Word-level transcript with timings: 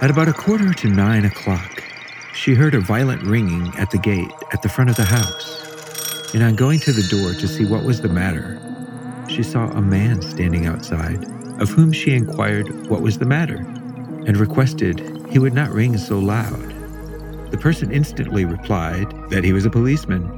At 0.00 0.10
about 0.12 0.28
a 0.28 0.32
quarter 0.32 0.72
to 0.72 0.88
nine 0.88 1.24
o'clock, 1.24 1.82
she 2.32 2.54
heard 2.54 2.76
a 2.76 2.80
violent 2.80 3.20
ringing 3.24 3.74
at 3.78 3.90
the 3.90 3.98
gate 3.98 4.30
at 4.52 4.62
the 4.62 4.68
front 4.68 4.90
of 4.90 4.96
the 4.96 5.04
house. 5.04 6.32
And 6.32 6.40
on 6.44 6.54
going 6.54 6.78
to 6.80 6.92
the 6.92 7.02
door 7.08 7.32
to 7.32 7.48
see 7.48 7.66
what 7.66 7.82
was 7.82 8.00
the 8.00 8.08
matter, 8.08 8.60
she 9.28 9.42
saw 9.42 9.66
a 9.72 9.82
man 9.82 10.22
standing 10.22 10.66
outside, 10.66 11.24
of 11.60 11.70
whom 11.70 11.90
she 11.90 12.12
inquired 12.12 12.86
what 12.86 13.02
was 13.02 13.18
the 13.18 13.26
matter, 13.26 13.56
and 13.56 14.36
requested 14.36 15.00
he 15.30 15.40
would 15.40 15.52
not 15.52 15.72
ring 15.72 15.98
so 15.98 16.20
loud. 16.20 17.50
The 17.50 17.58
person 17.58 17.90
instantly 17.90 18.44
replied 18.44 19.12
that 19.30 19.42
he 19.42 19.52
was 19.52 19.66
a 19.66 19.70
policeman 19.70 20.30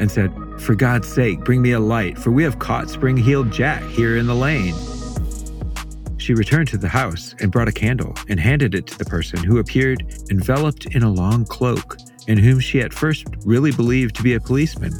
and 0.00 0.10
said, 0.10 0.32
For 0.58 0.74
God's 0.74 1.06
sake, 1.06 1.44
bring 1.44 1.62
me 1.62 1.70
a 1.70 1.80
light, 1.80 2.18
for 2.18 2.32
we 2.32 2.42
have 2.42 2.58
caught 2.58 2.90
Spring 2.90 3.16
Heeled 3.16 3.52
Jack 3.52 3.84
here 3.84 4.16
in 4.16 4.26
the 4.26 4.34
lane. 4.34 4.74
She 6.26 6.34
returned 6.34 6.66
to 6.70 6.76
the 6.76 6.88
house 6.88 7.36
and 7.38 7.52
brought 7.52 7.68
a 7.68 7.72
candle 7.72 8.12
and 8.28 8.40
handed 8.40 8.74
it 8.74 8.88
to 8.88 8.98
the 8.98 9.04
person 9.04 9.44
who 9.44 9.58
appeared 9.58 10.02
enveloped 10.28 10.86
in 10.86 11.04
a 11.04 11.08
long 11.08 11.44
cloak 11.44 11.98
and 12.26 12.36
whom 12.40 12.58
she 12.58 12.80
at 12.80 12.92
first 12.92 13.28
really 13.44 13.70
believed 13.70 14.16
to 14.16 14.24
be 14.24 14.34
a 14.34 14.40
policeman. 14.40 14.90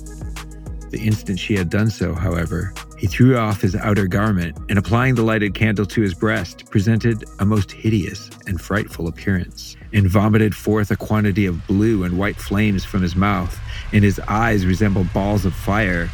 The 0.90 1.00
instant 1.02 1.40
she 1.40 1.56
had 1.56 1.68
done 1.68 1.90
so, 1.90 2.14
however, 2.14 2.72
he 2.96 3.08
threw 3.08 3.36
off 3.36 3.60
his 3.60 3.74
outer 3.74 4.06
garment 4.06 4.56
and, 4.68 4.78
applying 4.78 5.16
the 5.16 5.24
lighted 5.24 5.52
candle 5.52 5.84
to 5.86 6.00
his 6.00 6.14
breast, 6.14 6.70
presented 6.70 7.24
a 7.40 7.44
most 7.44 7.72
hideous 7.72 8.30
and 8.46 8.60
frightful 8.60 9.08
appearance, 9.08 9.74
and 9.92 10.08
vomited 10.08 10.54
forth 10.54 10.92
a 10.92 10.96
quantity 10.96 11.44
of 11.44 11.66
blue 11.66 12.04
and 12.04 12.16
white 12.16 12.36
flames 12.36 12.84
from 12.84 13.02
his 13.02 13.16
mouth, 13.16 13.58
and 13.92 14.04
his 14.04 14.20
eyes 14.28 14.64
resembled 14.64 15.12
balls 15.12 15.44
of 15.44 15.54
fire. 15.54 16.06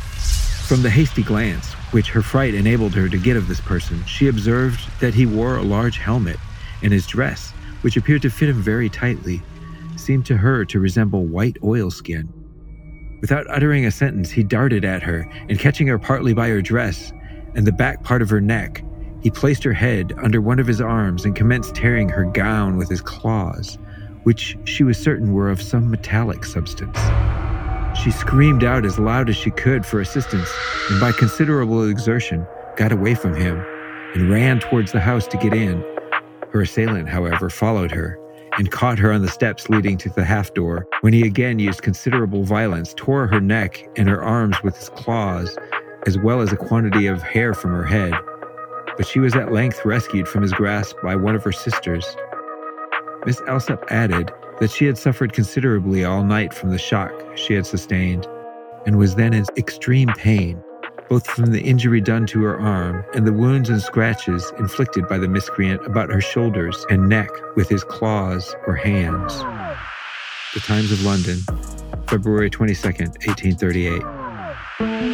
From 0.66 0.80
the 0.80 0.88
hasty 0.88 1.23
glance 1.23 1.74
which 1.92 2.10
her 2.10 2.23
fright 2.23 2.55
enabled 2.55 2.95
her 2.95 3.09
to 3.09 3.19
get 3.19 3.37
of 3.37 3.48
this 3.48 3.60
person, 3.60 4.05
she 4.05 4.28
observed 4.28 4.80
that 5.01 5.14
he 5.14 5.27
wore 5.27 5.56
a 5.56 5.62
large 5.62 5.98
helmet, 5.98 6.38
and 6.82 6.92
his 6.92 7.06
dress, 7.06 7.52
which 7.82 7.96
appeared 7.96 8.23
to 8.23 8.30
fit 8.30 8.48
him 8.48 8.60
very 8.60 8.88
tightly, 8.88 9.40
seemed 9.96 10.26
to 10.26 10.37
her 10.37 10.65
to 10.65 10.80
resemble 10.80 11.24
white 11.24 11.57
oilskin. 11.63 12.32
Without 13.20 13.48
uttering 13.48 13.87
a 13.87 13.90
sentence, 13.90 14.30
he 14.30 14.43
darted 14.43 14.85
at 14.85 15.02
her, 15.02 15.30
and 15.48 15.59
catching 15.59 15.87
her 15.87 15.98
partly 15.98 16.35
by 16.35 16.48
her 16.48 16.60
dress 16.60 17.13
and 17.54 17.66
the 17.66 17.73
back 17.73 18.02
part 18.02 18.23
of 18.23 18.30
her 18.30 18.40
neck, 18.40 18.82
he 19.23 19.30
placed 19.30 19.63
her 19.63 19.73
head 19.73 20.13
under 20.23 20.40
one 20.40 20.59
of 20.59 20.66
his 20.66 20.80
arms 20.80 21.24
and 21.24 21.37
commenced 21.37 21.74
tearing 21.74 22.09
her 22.09 22.24
gown 22.24 22.76
with 22.76 22.88
his 22.88 23.01
claws, 23.01 23.79
which 24.24 24.57
she 24.65 24.82
was 24.82 24.98
certain 24.98 25.32
were 25.32 25.51
of 25.51 25.63
some 25.63 25.90
metallic 25.90 26.45
substance. 26.45 26.98
She 27.95 28.10
screamed 28.10 28.65
out 28.65 28.85
as 28.85 28.98
loud 28.98 29.29
as 29.29 29.37
she 29.37 29.51
could 29.51 29.85
for 29.85 30.01
assistance, 30.01 30.51
and 30.90 31.01
by 31.01 31.12
considerable 31.12 31.88
exertion, 31.88 32.46
got 32.76 32.90
away 32.90 33.15
from 33.15 33.35
him 33.35 33.62
and 34.15 34.30
ran 34.30 34.60
towards 34.60 34.93
the 34.93 35.01
house 35.01 35.26
to 35.29 35.37
get 35.37 35.52
in. 35.52 35.85
Her 36.52 36.63
assailant, 36.63 37.09
however, 37.09 37.51
followed 37.51 37.93
her 37.93 38.18
and 38.59 38.70
caught 38.70 38.98
her 38.98 39.13
on 39.13 39.23
the 39.23 39.29
steps 39.29 39.68
leading 39.68 39.96
to 39.98 40.10
the 40.10 40.24
half 40.24 40.52
door, 40.54 40.87
when 41.01 41.13
he 41.13 41.26
again 41.26 41.59
used 41.59 41.82
considerable 41.82 42.45
violence, 42.45 42.93
tore 42.96 43.26
her 43.26 43.40
neck 43.40 43.88
and 43.96 44.09
her 44.09 44.23
arms 44.23 44.63
with 44.63 44.76
his 44.76 44.90
claws, 44.90 45.57
as 46.07 46.18
well 46.18 46.40
as 46.40 46.52
a 46.52 46.57
quantity 46.57 47.07
of 47.07 47.23
hair 47.23 47.54
from 47.54 47.70
her 47.73 47.85
head. 47.85 48.13
But 48.96 49.07
she 49.07 49.20
was 49.20 49.35
at 49.35 49.52
length 49.52 49.85
rescued 49.85 50.29
from 50.29 50.43
his 50.43 50.52
grasp 50.52 50.96
by 51.02 51.16
one 51.16 51.35
of 51.35 51.45
her 51.45 51.52
sisters. 51.52 52.16
Miss 53.24 53.40
Alsop 53.43 53.85
added 53.88 54.30
that 54.63 54.71
she 54.71 54.85
had 54.85 54.96
suffered 54.96 55.32
considerably 55.32 56.05
all 56.05 56.23
night 56.23 56.55
from 56.55 56.71
the 56.71 56.79
shock 56.79 57.10
she 57.35 57.52
had 57.52 57.66
sustained, 57.66 58.29
and 58.87 58.96
was 58.96 59.16
then 59.16 59.35
in 59.35 59.45
extreme 59.57 60.09
pain, 60.16 60.63
both 61.09 61.27
from 61.27 61.46
the 61.46 61.60
injury 61.60 62.01
done 62.01 62.27
to 62.27 62.41
her 62.45 62.60
arm 62.60 63.04
and 63.13 63.27
the 63.27 63.32
wounds 63.32 63.71
and 63.71 63.82
scratches 63.82 64.53
inflicted 64.60 65.09
by 65.09 65.19
the 65.19 65.27
miscreant 65.27 65.84
about 65.84 66.10
her 66.10 66.21
shoulders 66.21 66.87
and 66.91 67.09
neck 67.09 67.28
with 67.56 67.69
his 67.69 67.82
claws 67.82 68.54
or 68.69 68.77
hands. 68.77 69.37
The 70.54 70.60
Times 70.60 70.93
of 70.93 71.03
London, 71.03 71.38
February 72.06 72.48
22nd, 72.48 73.19
1838. 73.26 75.11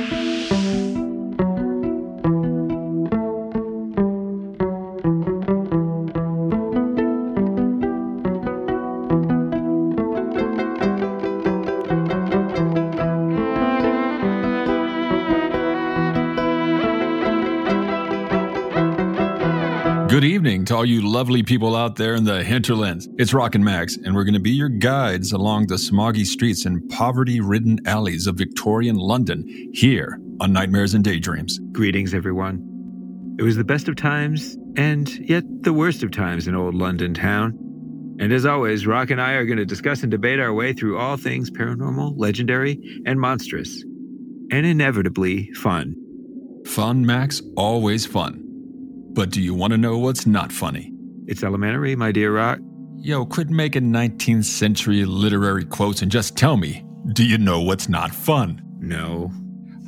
Good 20.08 20.24
evening 20.24 20.64
to 20.64 20.74
all 20.74 20.86
you 20.86 21.06
lovely 21.06 21.42
people 21.42 21.76
out 21.76 21.96
there 21.96 22.14
in 22.14 22.24
the 22.24 22.42
hinterlands. 22.42 23.06
It's 23.18 23.34
Rock 23.34 23.54
and 23.54 23.62
Max, 23.62 23.98
and 23.98 24.14
we're 24.14 24.24
going 24.24 24.32
to 24.32 24.40
be 24.40 24.52
your 24.52 24.70
guides 24.70 25.32
along 25.32 25.66
the 25.66 25.74
smoggy 25.74 26.24
streets 26.24 26.64
and 26.64 26.88
poverty 26.88 27.40
ridden 27.40 27.78
alleys 27.86 28.26
of 28.26 28.36
Victorian 28.36 28.96
London 28.96 29.44
here 29.74 30.18
on 30.40 30.50
Nightmares 30.50 30.94
and 30.94 31.04
Daydreams. 31.04 31.60
Greetings, 31.72 32.14
everyone. 32.14 33.36
It 33.38 33.42
was 33.42 33.56
the 33.56 33.64
best 33.64 33.86
of 33.86 33.96
times, 33.96 34.56
and 34.78 35.10
yet 35.28 35.44
the 35.62 35.74
worst 35.74 36.02
of 36.02 36.10
times 36.10 36.48
in 36.48 36.54
old 36.54 36.74
London 36.74 37.12
town. 37.12 37.50
And 38.18 38.32
as 38.32 38.46
always, 38.46 38.86
Rock 38.86 39.10
and 39.10 39.20
I 39.20 39.32
are 39.32 39.44
going 39.44 39.58
to 39.58 39.66
discuss 39.66 40.00
and 40.02 40.10
debate 40.10 40.40
our 40.40 40.54
way 40.54 40.72
through 40.72 40.96
all 40.96 41.18
things 41.18 41.50
paranormal, 41.50 42.14
legendary, 42.16 42.80
and 43.04 43.20
monstrous, 43.20 43.84
and 44.50 44.64
inevitably 44.64 45.52
fun. 45.52 45.94
Fun, 46.64 47.04
Max, 47.04 47.42
always 47.56 48.06
fun. 48.06 48.47
But 49.18 49.30
do 49.30 49.42
you 49.42 49.52
want 49.52 49.72
to 49.72 49.76
know 49.76 49.98
what's 49.98 50.28
not 50.28 50.52
funny? 50.52 50.92
It's 51.26 51.42
elementary, 51.42 51.96
my 51.96 52.12
dear 52.12 52.36
Rock. 52.36 52.60
Yo, 52.98 53.26
quit 53.26 53.50
making 53.50 53.90
19th 53.90 54.44
century 54.44 55.04
literary 55.04 55.64
quotes 55.64 56.02
and 56.02 56.08
just 56.08 56.36
tell 56.36 56.56
me, 56.56 56.84
do 57.14 57.26
you 57.26 57.36
know 57.36 57.60
what's 57.60 57.88
not 57.88 58.14
fun? 58.14 58.62
No. 58.78 59.32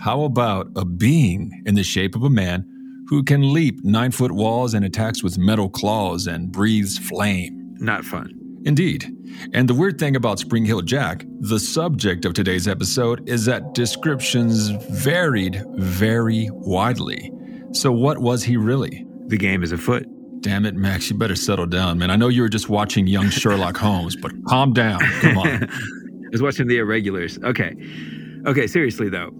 How 0.00 0.22
about 0.22 0.66
a 0.74 0.84
being 0.84 1.62
in 1.64 1.76
the 1.76 1.84
shape 1.84 2.16
of 2.16 2.24
a 2.24 2.28
man 2.28 2.66
who 3.06 3.22
can 3.22 3.54
leap 3.54 3.78
nine 3.84 4.10
foot 4.10 4.32
walls 4.32 4.74
and 4.74 4.84
attacks 4.84 5.22
with 5.22 5.38
metal 5.38 5.70
claws 5.70 6.26
and 6.26 6.50
breathes 6.50 6.98
flame? 6.98 7.76
Not 7.78 8.04
fun. 8.04 8.34
Indeed. 8.64 9.16
And 9.54 9.68
the 9.68 9.74
weird 9.74 10.00
thing 10.00 10.16
about 10.16 10.40
Spring 10.40 10.64
Heel 10.64 10.82
Jack, 10.82 11.24
the 11.38 11.60
subject 11.60 12.24
of 12.24 12.34
today's 12.34 12.66
episode, 12.66 13.28
is 13.28 13.44
that 13.44 13.74
descriptions 13.74 14.70
varied 14.90 15.62
very 15.76 16.48
widely. 16.50 17.30
So, 17.72 17.92
what 17.92 18.18
was 18.18 18.42
he 18.42 18.56
really? 18.56 19.06
The 19.30 19.38
game 19.38 19.62
is 19.62 19.72
afoot. 19.72 20.06
Damn 20.40 20.64
it, 20.66 20.74
Max, 20.74 21.10
you 21.10 21.16
better 21.16 21.36
settle 21.36 21.66
down, 21.66 21.98
man. 21.98 22.10
I 22.10 22.16
know 22.16 22.28
you 22.28 22.42
were 22.42 22.48
just 22.48 22.68
watching 22.68 23.06
young 23.06 23.28
Sherlock 23.30 23.76
Holmes, 23.76 24.16
but 24.16 24.32
calm 24.46 24.72
down. 24.72 25.00
Come 25.20 25.38
on. 25.38 25.64
I 25.70 26.28
was 26.32 26.42
watching 26.42 26.66
the 26.66 26.78
irregulars. 26.78 27.38
Okay. 27.44 27.74
Okay, 28.46 28.66
seriously 28.66 29.08
though. 29.08 29.30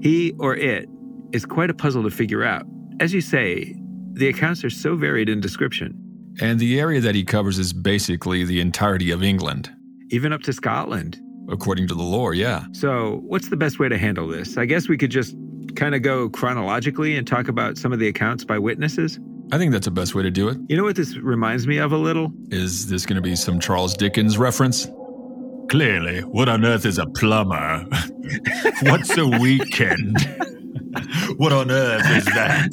He 0.00 0.32
or 0.38 0.56
it 0.56 0.88
is 1.32 1.44
quite 1.46 1.70
a 1.70 1.74
puzzle 1.74 2.02
to 2.04 2.10
figure 2.10 2.44
out. 2.44 2.64
As 3.00 3.12
you 3.12 3.20
say, 3.20 3.74
the 4.12 4.28
accounts 4.28 4.64
are 4.64 4.70
so 4.70 4.94
varied 4.96 5.28
in 5.28 5.40
description, 5.40 5.92
And 6.40 6.58
the 6.60 6.78
area 6.80 7.00
that 7.00 7.14
he 7.14 7.24
covers 7.24 7.58
is 7.58 7.72
basically 7.72 8.44
the 8.44 8.60
entirety 8.60 9.10
of 9.10 9.22
England. 9.22 9.70
even 10.10 10.32
up 10.32 10.42
to 10.42 10.52
Scotland. 10.52 11.18
According 11.48 11.88
to 11.88 11.94
the 11.94 12.02
lore, 12.02 12.34
yeah. 12.34 12.64
So, 12.72 13.20
what's 13.26 13.50
the 13.50 13.56
best 13.56 13.78
way 13.78 13.88
to 13.88 13.96
handle 13.98 14.26
this? 14.26 14.56
I 14.56 14.64
guess 14.64 14.88
we 14.88 14.96
could 14.96 15.10
just 15.12 15.34
kind 15.76 15.94
of 15.94 16.02
go 16.02 16.28
chronologically 16.28 17.16
and 17.16 17.26
talk 17.26 17.48
about 17.48 17.76
some 17.78 17.92
of 17.92 17.98
the 17.98 18.08
accounts 18.08 18.44
by 18.44 18.58
witnesses. 18.58 19.18
I 19.52 19.58
think 19.58 19.72
that's 19.72 19.84
the 19.84 19.92
best 19.92 20.14
way 20.14 20.22
to 20.24 20.30
do 20.30 20.48
it. 20.48 20.58
You 20.68 20.76
know 20.76 20.82
what 20.82 20.96
this 20.96 21.16
reminds 21.16 21.66
me 21.66 21.78
of 21.78 21.92
a 21.92 21.96
little? 21.96 22.32
Is 22.50 22.88
this 22.88 23.06
going 23.06 23.16
to 23.16 23.22
be 23.22 23.36
some 23.36 23.60
Charles 23.60 23.94
Dickens 23.94 24.38
reference? 24.38 24.88
Clearly, 25.68 26.20
what 26.22 26.48
on 26.48 26.64
earth 26.64 26.84
is 26.84 26.98
a 26.98 27.06
plumber? 27.06 27.84
What's 28.82 29.16
a 29.16 29.26
weekend? 29.26 30.16
what 31.36 31.52
on 31.52 31.70
earth 31.70 32.08
is 32.10 32.24
that? 32.26 32.72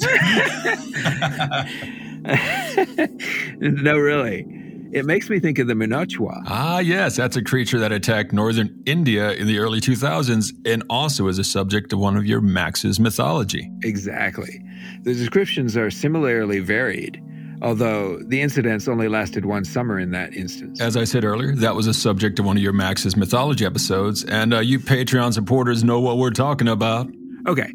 no, 3.60 3.96
really. 3.96 4.63
It 4.94 5.04
makes 5.04 5.28
me 5.28 5.40
think 5.40 5.58
of 5.58 5.66
the 5.66 5.74
Muhnochwa. 5.74 6.44
ah, 6.46 6.78
yes, 6.78 7.16
that's 7.16 7.36
a 7.36 7.42
creature 7.42 7.80
that 7.80 7.90
attacked 7.90 8.32
northern 8.32 8.80
India 8.86 9.32
in 9.32 9.46
the 9.48 9.58
early 9.58 9.80
2000s 9.80 10.52
and 10.64 10.84
also 10.88 11.26
is 11.26 11.38
a 11.38 11.44
subject 11.44 11.92
of 11.92 11.98
one 11.98 12.16
of 12.16 12.24
your 12.24 12.40
Max's 12.40 13.00
mythology. 13.00 13.68
Exactly. 13.82 14.62
The 15.02 15.12
descriptions 15.12 15.76
are 15.76 15.90
similarly 15.90 16.60
varied, 16.60 17.20
although 17.60 18.20
the 18.28 18.40
incidents 18.40 18.86
only 18.86 19.08
lasted 19.08 19.44
one 19.46 19.64
summer 19.64 19.98
in 19.98 20.12
that 20.12 20.32
instance. 20.34 20.80
As 20.80 20.96
I 20.96 21.02
said 21.04 21.24
earlier, 21.24 21.56
that 21.56 21.74
was 21.74 21.88
a 21.88 21.94
subject 21.94 22.38
of 22.38 22.44
one 22.46 22.56
of 22.56 22.62
your 22.62 22.72
Max's 22.72 23.16
mythology 23.16 23.64
episodes, 23.66 24.22
and 24.24 24.54
uh, 24.54 24.60
you 24.60 24.78
Patreon 24.78 25.34
supporters 25.34 25.82
know 25.82 25.98
what 25.98 26.18
we're 26.18 26.30
talking 26.30 26.68
about. 26.68 27.08
Okay. 27.48 27.72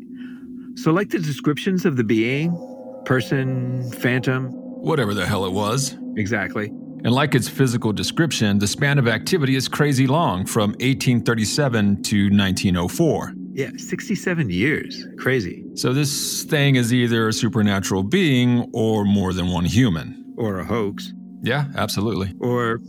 So, 0.76 0.92
like 0.92 1.10
the 1.10 1.20
descriptions 1.20 1.86
of 1.86 1.98
the 1.98 2.04
being, 2.06 2.56
person, 3.06 3.92
phantom, 3.92 4.52
Whatever 4.82 5.14
the 5.14 5.26
hell 5.26 5.44
it 5.44 5.52
was. 5.52 5.98
exactly. 6.16 6.72
And 7.04 7.14
like 7.14 7.34
its 7.34 7.48
physical 7.48 7.94
description, 7.94 8.60
the 8.60 8.68
span 8.68 9.00
of 9.00 9.08
activity 9.08 9.56
is 9.56 9.68
crazy 9.68 10.06
long 10.06 10.46
from 10.46 10.72
1837 10.72 12.04
to 12.04 12.30
1904. 12.30 13.34
Yeah, 13.54 13.72
67 13.78 14.50
years. 14.50 15.06
Crazy. 15.18 15.64
So 15.76 15.94
this 15.94 16.44
thing 16.44 16.76
is 16.76 16.94
either 16.94 17.30
a 17.30 17.34
supernatural 17.34 18.04
being 18.04 18.70
or 18.74 19.06
more 19.06 19.34
than 19.34 19.50
one 19.50 19.66
human. 19.66 20.34
Or 20.38 20.60
a 20.60 20.66
hoax. 20.66 21.14
Yeah, 21.42 21.66
absolutely. 21.76 22.34
Or 22.40 22.80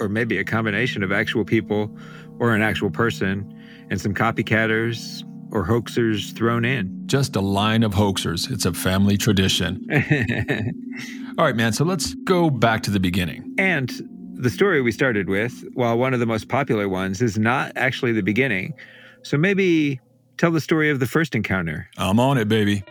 or 0.00 0.08
maybe 0.08 0.38
a 0.38 0.44
combination 0.44 1.02
of 1.02 1.12
actual 1.12 1.44
people 1.44 1.96
or 2.40 2.54
an 2.54 2.62
actual 2.62 2.90
person 2.90 3.48
and 3.90 4.00
some 4.00 4.14
copycatters 4.14 5.22
or 5.52 5.64
hoaxers 5.64 6.34
thrown 6.34 6.64
in. 6.64 7.02
Just 7.06 7.36
a 7.36 7.40
line 7.40 7.82
of 7.82 7.92
hoaxers. 7.92 8.50
It's 8.50 8.64
a 8.64 8.72
family 8.72 9.16
tradition. 9.16 9.86
All 11.38 11.46
right, 11.46 11.56
man. 11.56 11.72
So 11.72 11.84
let's 11.84 12.14
go 12.14 12.50
back 12.50 12.82
to 12.82 12.90
the 12.90 13.00
beginning. 13.00 13.54
And 13.56 13.90
the 14.34 14.50
story 14.50 14.82
we 14.82 14.92
started 14.92 15.30
with, 15.30 15.64
while 15.72 15.96
one 15.96 16.12
of 16.12 16.20
the 16.20 16.26
most 16.26 16.48
popular 16.48 16.88
ones, 16.88 17.22
is 17.22 17.38
not 17.38 17.72
actually 17.74 18.12
the 18.12 18.22
beginning. 18.22 18.74
So 19.22 19.38
maybe 19.38 19.98
tell 20.36 20.50
the 20.50 20.60
story 20.60 20.90
of 20.90 21.00
the 21.00 21.06
first 21.06 21.34
encounter. 21.34 21.88
I'm 21.96 22.20
on 22.20 22.36
it, 22.36 22.48
baby. 22.48 22.84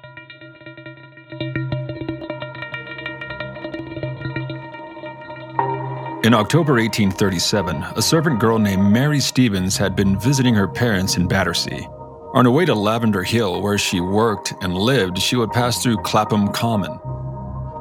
In 6.23 6.33
October 6.33 6.73
1837, 6.73 7.83
a 7.95 8.01
servant 8.01 8.39
girl 8.39 8.57
named 8.57 8.91
Mary 8.91 9.19
Stevens 9.19 9.77
had 9.77 9.95
been 9.95 10.19
visiting 10.19 10.55
her 10.55 10.67
parents 10.67 11.15
in 11.17 11.27
Battersea. 11.27 11.87
On 12.33 12.45
her 12.45 12.51
way 12.51 12.63
to 12.65 12.73
Lavender 12.73 13.23
Hill, 13.23 13.61
where 13.61 13.77
she 13.77 13.99
worked 13.99 14.53
and 14.61 14.73
lived, 14.73 15.19
she 15.19 15.35
would 15.35 15.51
pass 15.51 15.83
through 15.83 15.97
Clapham 15.97 16.47
Common. 16.49 16.97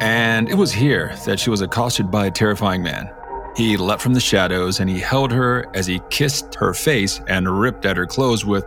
And 0.00 0.48
it 0.48 0.54
was 0.54 0.72
here 0.72 1.14
that 1.26 1.38
she 1.38 1.50
was 1.50 1.60
accosted 1.60 2.10
by 2.10 2.26
a 2.26 2.30
terrifying 2.30 2.82
man. 2.82 3.10
He 3.54 3.76
leapt 3.76 4.00
from 4.00 4.14
the 4.14 4.20
shadows 4.20 4.80
and 4.80 4.88
he 4.88 4.98
held 4.98 5.30
her 5.30 5.66
as 5.74 5.86
he 5.86 6.00
kissed 6.08 6.54
her 6.54 6.72
face 6.72 7.20
and 7.28 7.60
ripped 7.60 7.84
at 7.84 7.98
her 7.98 8.06
clothes 8.06 8.44
with, 8.44 8.64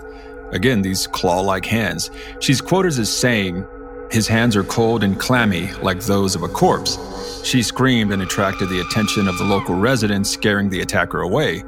again, 0.51 0.83
these 0.83 1.07
claw 1.07 1.41
like 1.41 1.65
hands. 1.65 2.11
She's 2.39 2.61
quoted 2.61 2.99
as 2.99 3.11
saying, 3.11 3.65
His 4.11 4.27
hands 4.27 4.55
are 4.55 4.63
cold 4.63 5.03
and 5.03 5.19
clammy 5.19 5.73
like 5.81 6.01
those 6.01 6.35
of 6.35 6.43
a 6.43 6.47
corpse. 6.47 6.99
She 7.43 7.63
screamed 7.63 8.11
and 8.11 8.21
attracted 8.21 8.69
the 8.69 8.81
attention 8.81 9.27
of 9.27 9.37
the 9.39 9.43
local 9.43 9.75
residents, 9.75 10.29
scaring 10.29 10.69
the 10.69 10.81
attacker 10.81 11.21
away. 11.21 11.63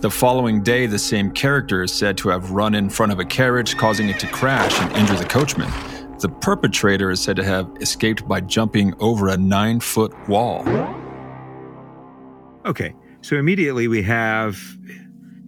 The 0.00 0.10
following 0.10 0.62
day, 0.62 0.86
the 0.86 0.98
same 0.98 1.32
character 1.32 1.82
is 1.82 1.92
said 1.92 2.16
to 2.18 2.28
have 2.28 2.52
run 2.52 2.74
in 2.74 2.88
front 2.88 3.12
of 3.12 3.18
a 3.18 3.24
carriage, 3.24 3.76
causing 3.76 4.08
it 4.08 4.20
to 4.20 4.26
crash 4.28 4.80
and 4.80 4.92
injure 4.96 5.16
the 5.16 5.24
coachman. 5.24 5.70
The 6.22 6.28
perpetrator 6.28 7.10
is 7.10 7.20
said 7.20 7.34
to 7.34 7.44
have 7.44 7.68
escaped 7.80 8.28
by 8.28 8.40
jumping 8.42 8.94
over 9.00 9.26
a 9.26 9.36
nine 9.36 9.80
foot 9.80 10.14
wall. 10.28 10.62
Okay, 12.64 12.94
so 13.22 13.34
immediately 13.34 13.88
we 13.88 14.04
have 14.04 14.56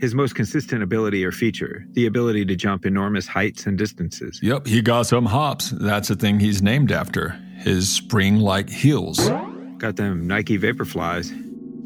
his 0.00 0.16
most 0.16 0.34
consistent 0.34 0.82
ability 0.82 1.24
or 1.24 1.30
feature 1.30 1.86
the 1.92 2.06
ability 2.06 2.44
to 2.46 2.56
jump 2.56 2.84
enormous 2.84 3.28
heights 3.28 3.66
and 3.66 3.78
distances. 3.78 4.40
Yep, 4.42 4.66
he 4.66 4.82
got 4.82 5.06
some 5.06 5.26
hops. 5.26 5.70
That's 5.70 6.08
the 6.08 6.16
thing 6.16 6.40
he's 6.40 6.60
named 6.60 6.90
after 6.90 7.40
his 7.58 7.88
spring 7.88 8.38
like 8.38 8.68
heels. 8.68 9.30
Got 9.78 9.94
them 9.94 10.26
Nike 10.26 10.58
Vaporflies. 10.58 11.30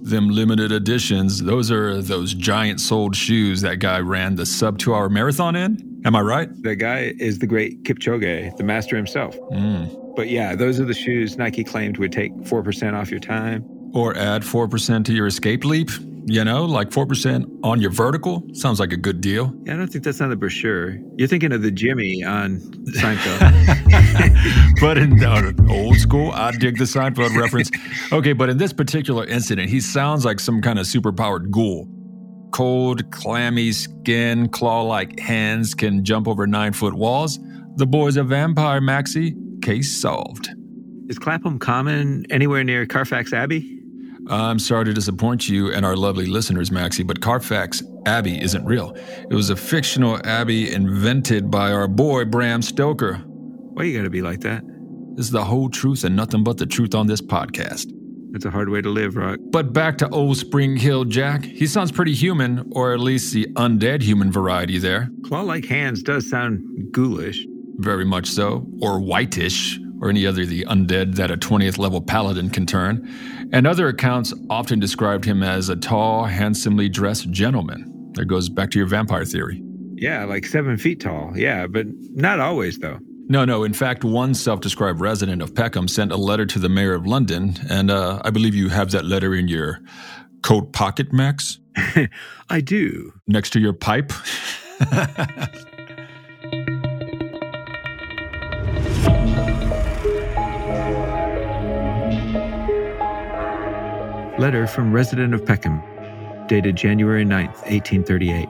Them 0.02 0.28
limited 0.28 0.72
editions, 0.72 1.42
those 1.42 1.70
are 1.70 2.00
those 2.00 2.34
giant 2.34 2.80
soled 2.80 3.14
shoes 3.14 3.60
that 3.62 3.78
guy 3.78 4.00
ran 4.00 4.36
the 4.36 4.46
sub 4.46 4.78
two 4.78 4.94
hour 4.94 5.08
marathon 5.08 5.56
in. 5.56 6.00
Am 6.04 6.14
I 6.14 6.20
right? 6.20 6.62
The 6.62 6.76
guy 6.76 7.14
is 7.18 7.40
the 7.40 7.46
great 7.46 7.82
Kipchoge, 7.82 8.56
the 8.56 8.64
master 8.64 8.96
himself. 8.96 9.36
Mm. 9.52 10.14
But 10.16 10.28
yeah, 10.28 10.54
those 10.54 10.80
are 10.80 10.84
the 10.84 10.94
shoes 10.94 11.36
Nike 11.36 11.64
claimed 11.64 11.98
would 11.98 12.12
take 12.12 12.32
4% 12.34 12.94
off 12.94 13.10
your 13.10 13.20
time. 13.20 13.64
Or 13.92 14.16
add 14.16 14.42
4% 14.42 15.04
to 15.04 15.12
your 15.12 15.26
escape 15.26 15.64
leap. 15.64 15.90
You 16.30 16.44
know, 16.44 16.66
like 16.66 16.90
4% 16.90 17.60
on 17.64 17.80
your 17.80 17.90
vertical. 17.90 18.46
Sounds 18.52 18.78
like 18.78 18.92
a 18.92 18.98
good 18.98 19.22
deal. 19.22 19.50
Yeah, 19.64 19.72
I 19.72 19.76
don't 19.78 19.88
think 19.88 20.04
that's 20.04 20.20
on 20.20 20.28
the 20.28 20.36
brochure. 20.36 20.98
You're 21.16 21.26
thinking 21.26 21.52
of 21.52 21.62
the 21.62 21.70
Jimmy 21.70 22.22
on 22.22 22.60
Seinfeld. 22.98 23.40
but 24.80 24.98
in 24.98 25.24
uh, 25.24 25.52
old 25.70 25.96
school, 25.96 26.30
I 26.32 26.50
dig 26.50 26.76
the 26.76 26.84
Seinfeld 26.84 27.34
reference. 27.34 27.70
Okay, 28.12 28.34
but 28.34 28.50
in 28.50 28.58
this 28.58 28.74
particular 28.74 29.24
incident, 29.24 29.70
he 29.70 29.80
sounds 29.80 30.26
like 30.26 30.38
some 30.38 30.60
kind 30.60 30.78
of 30.78 30.84
superpowered 30.84 31.50
ghoul. 31.50 31.88
Cold, 32.52 33.10
clammy 33.10 33.72
skin, 33.72 34.50
claw 34.50 34.82
like 34.82 35.18
hands 35.18 35.74
can 35.74 36.04
jump 36.04 36.28
over 36.28 36.46
nine 36.46 36.74
foot 36.74 36.92
walls. 36.92 37.38
The 37.76 37.86
boy's 37.86 38.18
a 38.18 38.22
vampire, 38.22 38.82
Maxie. 38.82 39.34
Case 39.62 39.98
solved. 39.98 40.50
Is 41.08 41.18
Clapham 41.18 41.58
Common 41.58 42.26
anywhere 42.28 42.64
near 42.64 42.84
Carfax 42.84 43.32
Abbey? 43.32 43.77
I'm 44.30 44.58
sorry 44.58 44.84
to 44.86 44.92
disappoint 44.92 45.48
you 45.48 45.72
and 45.72 45.86
our 45.86 45.96
lovely 45.96 46.26
listeners, 46.26 46.70
Maxie, 46.70 47.02
but 47.02 47.20
Carfax 47.20 47.82
Abbey 48.06 48.40
isn't 48.42 48.64
real. 48.64 48.94
It 49.30 49.34
was 49.34 49.50
a 49.50 49.56
fictional 49.56 50.20
abbey 50.26 50.72
invented 50.72 51.50
by 51.50 51.72
our 51.72 51.88
boy 51.88 52.24
Bram 52.24 52.62
Stoker. 52.62 53.14
Why 53.16 53.84
you 53.84 53.96
gotta 53.96 54.10
be 54.10 54.22
like 54.22 54.40
that? 54.40 54.62
This 55.14 55.26
is 55.26 55.32
the 55.32 55.44
whole 55.44 55.68
truth 55.68 56.04
and 56.04 56.14
nothing 56.14 56.44
but 56.44 56.58
the 56.58 56.66
truth 56.66 56.94
on 56.94 57.06
this 57.06 57.20
podcast. 57.20 57.90
That's 58.30 58.44
a 58.44 58.50
hard 58.50 58.68
way 58.68 58.82
to 58.82 58.90
live, 58.90 59.16
Rock. 59.16 59.38
But 59.50 59.72
back 59.72 59.96
to 59.98 60.08
old 60.10 60.36
Spring 60.36 60.76
Hill 60.76 61.04
Jack. 61.04 61.44
He 61.44 61.66
sounds 61.66 61.90
pretty 61.90 62.12
human, 62.12 62.70
or 62.72 62.92
at 62.92 63.00
least 63.00 63.32
the 63.32 63.46
undead 63.54 64.02
human 64.02 64.30
variety 64.30 64.78
there. 64.78 65.08
Claw 65.24 65.40
like 65.40 65.64
hands 65.64 66.02
does 66.02 66.28
sound 66.28 66.62
ghoulish. 66.92 67.46
Very 67.78 68.04
much 68.04 68.26
so. 68.26 68.66
Or 68.82 69.00
whitish, 69.00 69.80
or 70.00 70.08
any 70.08 70.26
other 70.26 70.44
the 70.46 70.64
undead 70.66 71.16
that 71.16 71.30
a 71.30 71.36
20th 71.36 71.78
level 71.78 72.00
paladin 72.00 72.50
can 72.50 72.66
turn. 72.66 73.08
And 73.52 73.66
other 73.66 73.88
accounts 73.88 74.32
often 74.50 74.78
described 74.78 75.24
him 75.24 75.42
as 75.42 75.68
a 75.68 75.76
tall, 75.76 76.24
handsomely 76.24 76.88
dressed 76.88 77.30
gentleman. 77.30 78.12
That 78.14 78.26
goes 78.26 78.48
back 78.48 78.70
to 78.70 78.78
your 78.78 78.88
vampire 78.88 79.24
theory. 79.24 79.62
Yeah, 79.94 80.24
like 80.24 80.46
seven 80.46 80.76
feet 80.76 81.00
tall. 81.00 81.32
Yeah, 81.36 81.66
but 81.66 81.86
not 82.14 82.40
always, 82.40 82.78
though. 82.78 82.98
No, 83.28 83.44
no. 83.44 83.64
In 83.64 83.74
fact, 83.74 84.04
one 84.04 84.34
self 84.34 84.60
described 84.60 85.00
resident 85.00 85.42
of 85.42 85.54
Peckham 85.54 85.88
sent 85.88 86.12
a 86.12 86.16
letter 86.16 86.46
to 86.46 86.58
the 86.58 86.68
mayor 86.68 86.94
of 86.94 87.06
London, 87.06 87.54
and 87.68 87.90
uh, 87.90 88.22
I 88.24 88.30
believe 88.30 88.54
you 88.54 88.68
have 88.70 88.90
that 88.92 89.04
letter 89.04 89.34
in 89.34 89.48
your 89.48 89.80
coat 90.42 90.72
pocket, 90.72 91.12
Max? 91.12 91.58
I 92.48 92.60
do. 92.60 93.12
Next 93.26 93.50
to 93.50 93.60
your 93.60 93.72
pipe? 93.72 94.12
Letter 104.38 104.66
from 104.68 104.92
resident 104.92 105.34
of 105.34 105.44
Peckham, 105.44 105.82
dated 106.46 106.76
January 106.76 107.24
9th, 107.24 107.60
1838. 107.68 108.48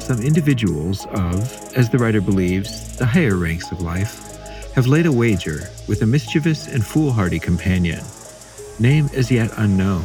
Some 0.00 0.22
individuals 0.22 1.04
of, 1.06 1.52
as 1.76 1.90
the 1.90 1.98
writer 1.98 2.20
believes, 2.20 2.96
the 2.96 3.06
higher 3.06 3.36
ranks 3.36 3.72
of 3.72 3.82
life, 3.82 4.72
have 4.74 4.86
laid 4.86 5.06
a 5.06 5.12
wager 5.12 5.68
with 5.88 6.02
a 6.02 6.06
mischievous 6.06 6.68
and 6.68 6.86
foolhardy 6.86 7.40
companion, 7.40 8.04
name 8.78 9.10
as 9.14 9.32
yet 9.32 9.50
unknown, 9.56 10.04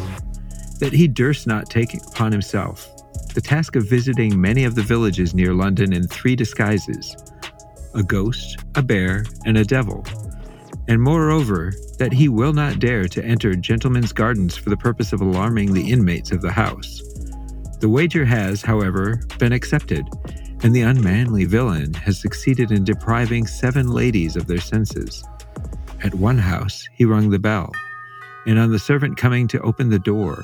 that 0.79 0.91
he 0.91 1.07
durst 1.07 1.45
not 1.45 1.69
take 1.69 1.93
upon 1.93 2.31
himself 2.31 2.89
the 3.35 3.41
task 3.41 3.75
of 3.75 3.87
visiting 3.87 4.39
many 4.41 4.65
of 4.65 4.75
the 4.75 4.81
villages 4.81 5.33
near 5.33 5.53
London 5.53 5.93
in 5.93 6.07
three 6.07 6.35
disguises 6.35 7.15
a 7.93 8.03
ghost, 8.03 8.63
a 8.75 8.81
bear, 8.81 9.25
and 9.45 9.57
a 9.57 9.65
devil, 9.65 10.03
and 10.91 11.01
moreover, 11.01 11.71
that 11.99 12.11
he 12.11 12.27
will 12.27 12.51
not 12.51 12.79
dare 12.79 13.07
to 13.07 13.23
enter 13.23 13.55
gentlemen's 13.55 14.11
gardens 14.11 14.57
for 14.57 14.69
the 14.69 14.75
purpose 14.75 15.13
of 15.13 15.21
alarming 15.21 15.71
the 15.71 15.89
inmates 15.89 16.33
of 16.33 16.41
the 16.41 16.51
house. 16.51 17.01
The 17.79 17.87
wager 17.87 18.25
has, 18.25 18.61
however, 18.61 19.21
been 19.39 19.53
accepted, 19.53 20.05
and 20.63 20.75
the 20.75 20.81
unmanly 20.81 21.45
villain 21.45 21.93
has 21.93 22.19
succeeded 22.19 22.73
in 22.73 22.83
depriving 22.83 23.47
seven 23.47 23.87
ladies 23.87 24.35
of 24.35 24.47
their 24.47 24.59
senses. 24.59 25.23
At 26.03 26.13
one 26.15 26.37
house, 26.37 26.85
he 26.93 27.05
rung 27.05 27.29
the 27.29 27.39
bell, 27.39 27.71
and 28.45 28.59
on 28.59 28.73
the 28.73 28.77
servant 28.77 29.15
coming 29.15 29.47
to 29.47 29.61
open 29.61 29.91
the 29.91 29.99
door, 29.99 30.43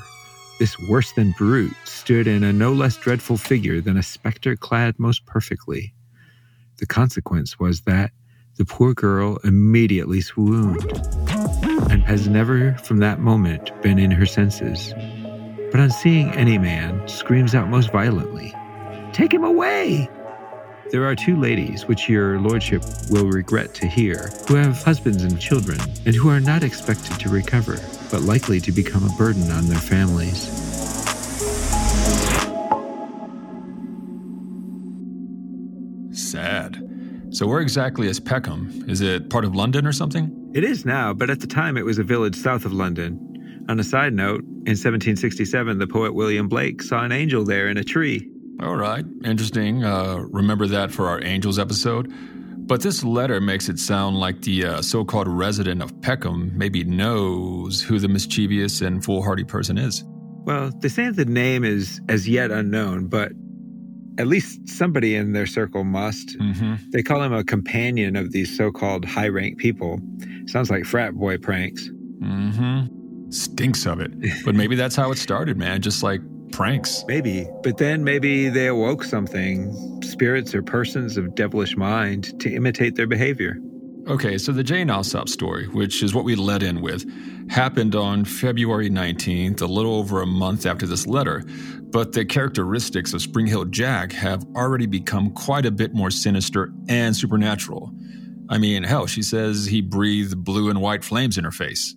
this 0.58 0.78
worse 0.88 1.12
than 1.12 1.34
brute 1.36 1.76
stood 1.84 2.26
in 2.26 2.42
a 2.42 2.54
no 2.54 2.72
less 2.72 2.96
dreadful 2.96 3.36
figure 3.36 3.82
than 3.82 3.98
a 3.98 4.02
spectre 4.02 4.56
clad 4.56 4.98
most 4.98 5.26
perfectly. 5.26 5.92
The 6.78 6.86
consequence 6.86 7.60
was 7.60 7.82
that 7.82 8.12
the 8.58 8.64
poor 8.64 8.92
girl 8.92 9.38
immediately 9.44 10.20
swooned 10.20 10.84
and 11.90 12.02
has 12.02 12.26
never 12.28 12.74
from 12.74 12.98
that 12.98 13.20
moment 13.20 13.70
been 13.82 14.00
in 14.00 14.10
her 14.10 14.26
senses. 14.26 14.92
But 15.70 15.80
on 15.80 15.90
seeing 15.90 16.30
any 16.32 16.58
man, 16.58 17.06
screams 17.06 17.54
out 17.54 17.68
most 17.68 17.92
violently, 17.92 18.52
Take 19.12 19.32
him 19.32 19.44
away! 19.44 20.10
There 20.90 21.06
are 21.06 21.14
two 21.14 21.36
ladies, 21.36 21.86
which 21.86 22.08
your 22.08 22.40
lordship 22.40 22.82
will 23.10 23.28
regret 23.28 23.74
to 23.74 23.86
hear, 23.86 24.30
who 24.48 24.54
have 24.54 24.82
husbands 24.82 25.22
and 25.22 25.40
children, 25.40 25.78
and 26.04 26.14
who 26.14 26.28
are 26.28 26.40
not 26.40 26.64
expected 26.64 27.20
to 27.20 27.28
recover, 27.28 27.78
but 28.10 28.22
likely 28.22 28.58
to 28.60 28.72
become 28.72 29.04
a 29.04 29.16
burden 29.16 29.50
on 29.52 29.66
their 29.68 29.78
families. 29.78 30.77
So, 37.38 37.46
where 37.46 37.60
exactly 37.60 38.08
is 38.08 38.18
Peckham? 38.18 38.84
Is 38.88 39.00
it 39.00 39.30
part 39.30 39.44
of 39.44 39.54
London 39.54 39.86
or 39.86 39.92
something? 39.92 40.50
It 40.56 40.64
is 40.64 40.84
now, 40.84 41.14
but 41.14 41.30
at 41.30 41.38
the 41.38 41.46
time 41.46 41.76
it 41.76 41.84
was 41.84 41.96
a 41.96 42.02
village 42.02 42.34
south 42.34 42.64
of 42.64 42.72
London. 42.72 43.64
On 43.68 43.78
a 43.78 43.84
side 43.84 44.12
note, 44.12 44.40
in 44.40 44.74
1767, 44.74 45.78
the 45.78 45.86
poet 45.86 46.14
William 46.14 46.48
Blake 46.48 46.82
saw 46.82 47.04
an 47.04 47.12
angel 47.12 47.44
there 47.44 47.68
in 47.68 47.76
a 47.76 47.84
tree. 47.84 48.28
All 48.60 48.74
right, 48.74 49.04
interesting. 49.22 49.84
Uh, 49.84 50.16
remember 50.32 50.66
that 50.66 50.90
for 50.90 51.06
our 51.06 51.22
angels 51.22 51.60
episode. 51.60 52.12
But 52.66 52.80
this 52.80 53.04
letter 53.04 53.40
makes 53.40 53.68
it 53.68 53.78
sound 53.78 54.18
like 54.18 54.42
the 54.42 54.64
uh, 54.64 54.82
so 54.82 55.04
called 55.04 55.28
resident 55.28 55.80
of 55.80 55.92
Peckham 56.02 56.50
maybe 56.58 56.82
knows 56.82 57.80
who 57.80 58.00
the 58.00 58.08
mischievous 58.08 58.80
and 58.80 59.04
foolhardy 59.04 59.44
person 59.44 59.78
is. 59.78 60.02
Well, 60.42 60.72
they 60.80 60.88
say 60.88 61.08
the 61.10 61.24
name 61.24 61.62
is 61.62 62.00
as 62.08 62.28
yet 62.28 62.50
unknown, 62.50 63.06
but 63.06 63.30
at 64.18 64.26
least 64.26 64.68
somebody 64.68 65.14
in 65.14 65.32
their 65.32 65.46
circle 65.46 65.84
must. 65.84 66.36
Mm-hmm. 66.38 66.90
They 66.90 67.02
call 67.02 67.22
him 67.22 67.32
a 67.32 67.44
companion 67.44 68.16
of 68.16 68.32
these 68.32 68.54
so 68.54 68.70
called 68.70 69.04
high 69.04 69.28
rank 69.28 69.58
people. 69.58 70.00
Sounds 70.46 70.70
like 70.70 70.84
frat 70.84 71.14
boy 71.14 71.38
pranks. 71.38 71.88
Mm-hmm. 72.20 73.30
Stinks 73.30 73.86
of 73.86 74.00
it. 74.00 74.10
But 74.44 74.54
maybe 74.54 74.74
that's 74.74 74.96
how 74.96 75.12
it 75.12 75.18
started, 75.18 75.56
man. 75.56 75.80
Just 75.80 76.02
like 76.02 76.20
pranks. 76.50 77.04
Maybe. 77.06 77.46
But 77.62 77.78
then 77.78 78.02
maybe 78.02 78.48
they 78.48 78.66
awoke 78.66 79.04
something, 79.04 80.02
spirits 80.02 80.54
or 80.54 80.62
persons 80.62 81.16
of 81.16 81.34
devilish 81.34 81.76
mind, 81.76 82.38
to 82.40 82.52
imitate 82.52 82.96
their 82.96 83.06
behavior. 83.06 83.58
Okay, 84.08 84.38
so 84.38 84.52
the 84.52 84.64
Jane 84.64 84.88
Alsop 84.88 85.28
story, 85.28 85.68
which 85.68 86.02
is 86.02 86.14
what 86.14 86.24
we 86.24 86.34
led 86.34 86.62
in 86.62 86.80
with, 86.80 87.04
happened 87.50 87.94
on 87.94 88.24
February 88.24 88.88
19th, 88.88 89.60
a 89.60 89.66
little 89.66 89.96
over 89.96 90.22
a 90.22 90.26
month 90.26 90.64
after 90.64 90.86
this 90.86 91.06
letter. 91.06 91.44
But 91.82 92.14
the 92.14 92.24
characteristics 92.24 93.12
of 93.12 93.20
Spring 93.20 93.46
Heel 93.46 93.66
Jack 93.66 94.12
have 94.12 94.46
already 94.54 94.86
become 94.86 95.30
quite 95.32 95.66
a 95.66 95.70
bit 95.70 95.92
more 95.92 96.10
sinister 96.10 96.72
and 96.88 97.14
supernatural. 97.14 97.92
I 98.48 98.56
mean, 98.56 98.82
hell, 98.82 99.06
she 99.06 99.20
says 99.20 99.66
he 99.66 99.82
breathed 99.82 100.42
blue 100.42 100.70
and 100.70 100.80
white 100.80 101.04
flames 101.04 101.36
in 101.36 101.44
her 101.44 101.50
face. 101.50 101.94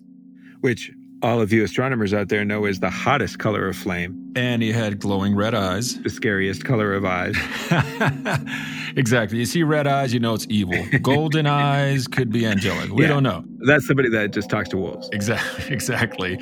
Which 0.60 0.90
all 1.22 1.40
of 1.40 1.52
you 1.52 1.62
astronomers 1.64 2.12
out 2.12 2.28
there 2.28 2.44
know 2.44 2.64
is 2.66 2.80
the 2.80 2.90
hottest 2.90 3.38
color 3.38 3.68
of 3.68 3.76
flame. 3.76 4.32
And 4.34 4.62
he 4.62 4.72
had 4.72 4.98
glowing 4.98 5.34
red 5.34 5.54
eyes. 5.54 6.00
The 6.02 6.10
scariest 6.10 6.64
color 6.64 6.94
of 6.94 7.04
eyes. 7.04 7.36
exactly. 8.96 9.38
You 9.38 9.44
see 9.46 9.62
red 9.62 9.86
eyes, 9.86 10.12
you 10.12 10.20
know 10.20 10.34
it's 10.34 10.46
evil. 10.48 10.84
Golden 11.02 11.46
eyes 11.46 12.06
could 12.06 12.30
be 12.30 12.46
angelic. 12.46 12.90
We 12.90 13.02
Yeah. 13.02 13.08
don't 13.08 13.22
know. 13.22 13.44
That's 13.66 13.86
somebody 13.86 14.08
that 14.10 14.32
just 14.32 14.50
talks 14.50 14.68
to 14.70 14.76
wolves. 14.76 15.08
Exactly. 15.12 15.72
Exactly. 15.82 16.38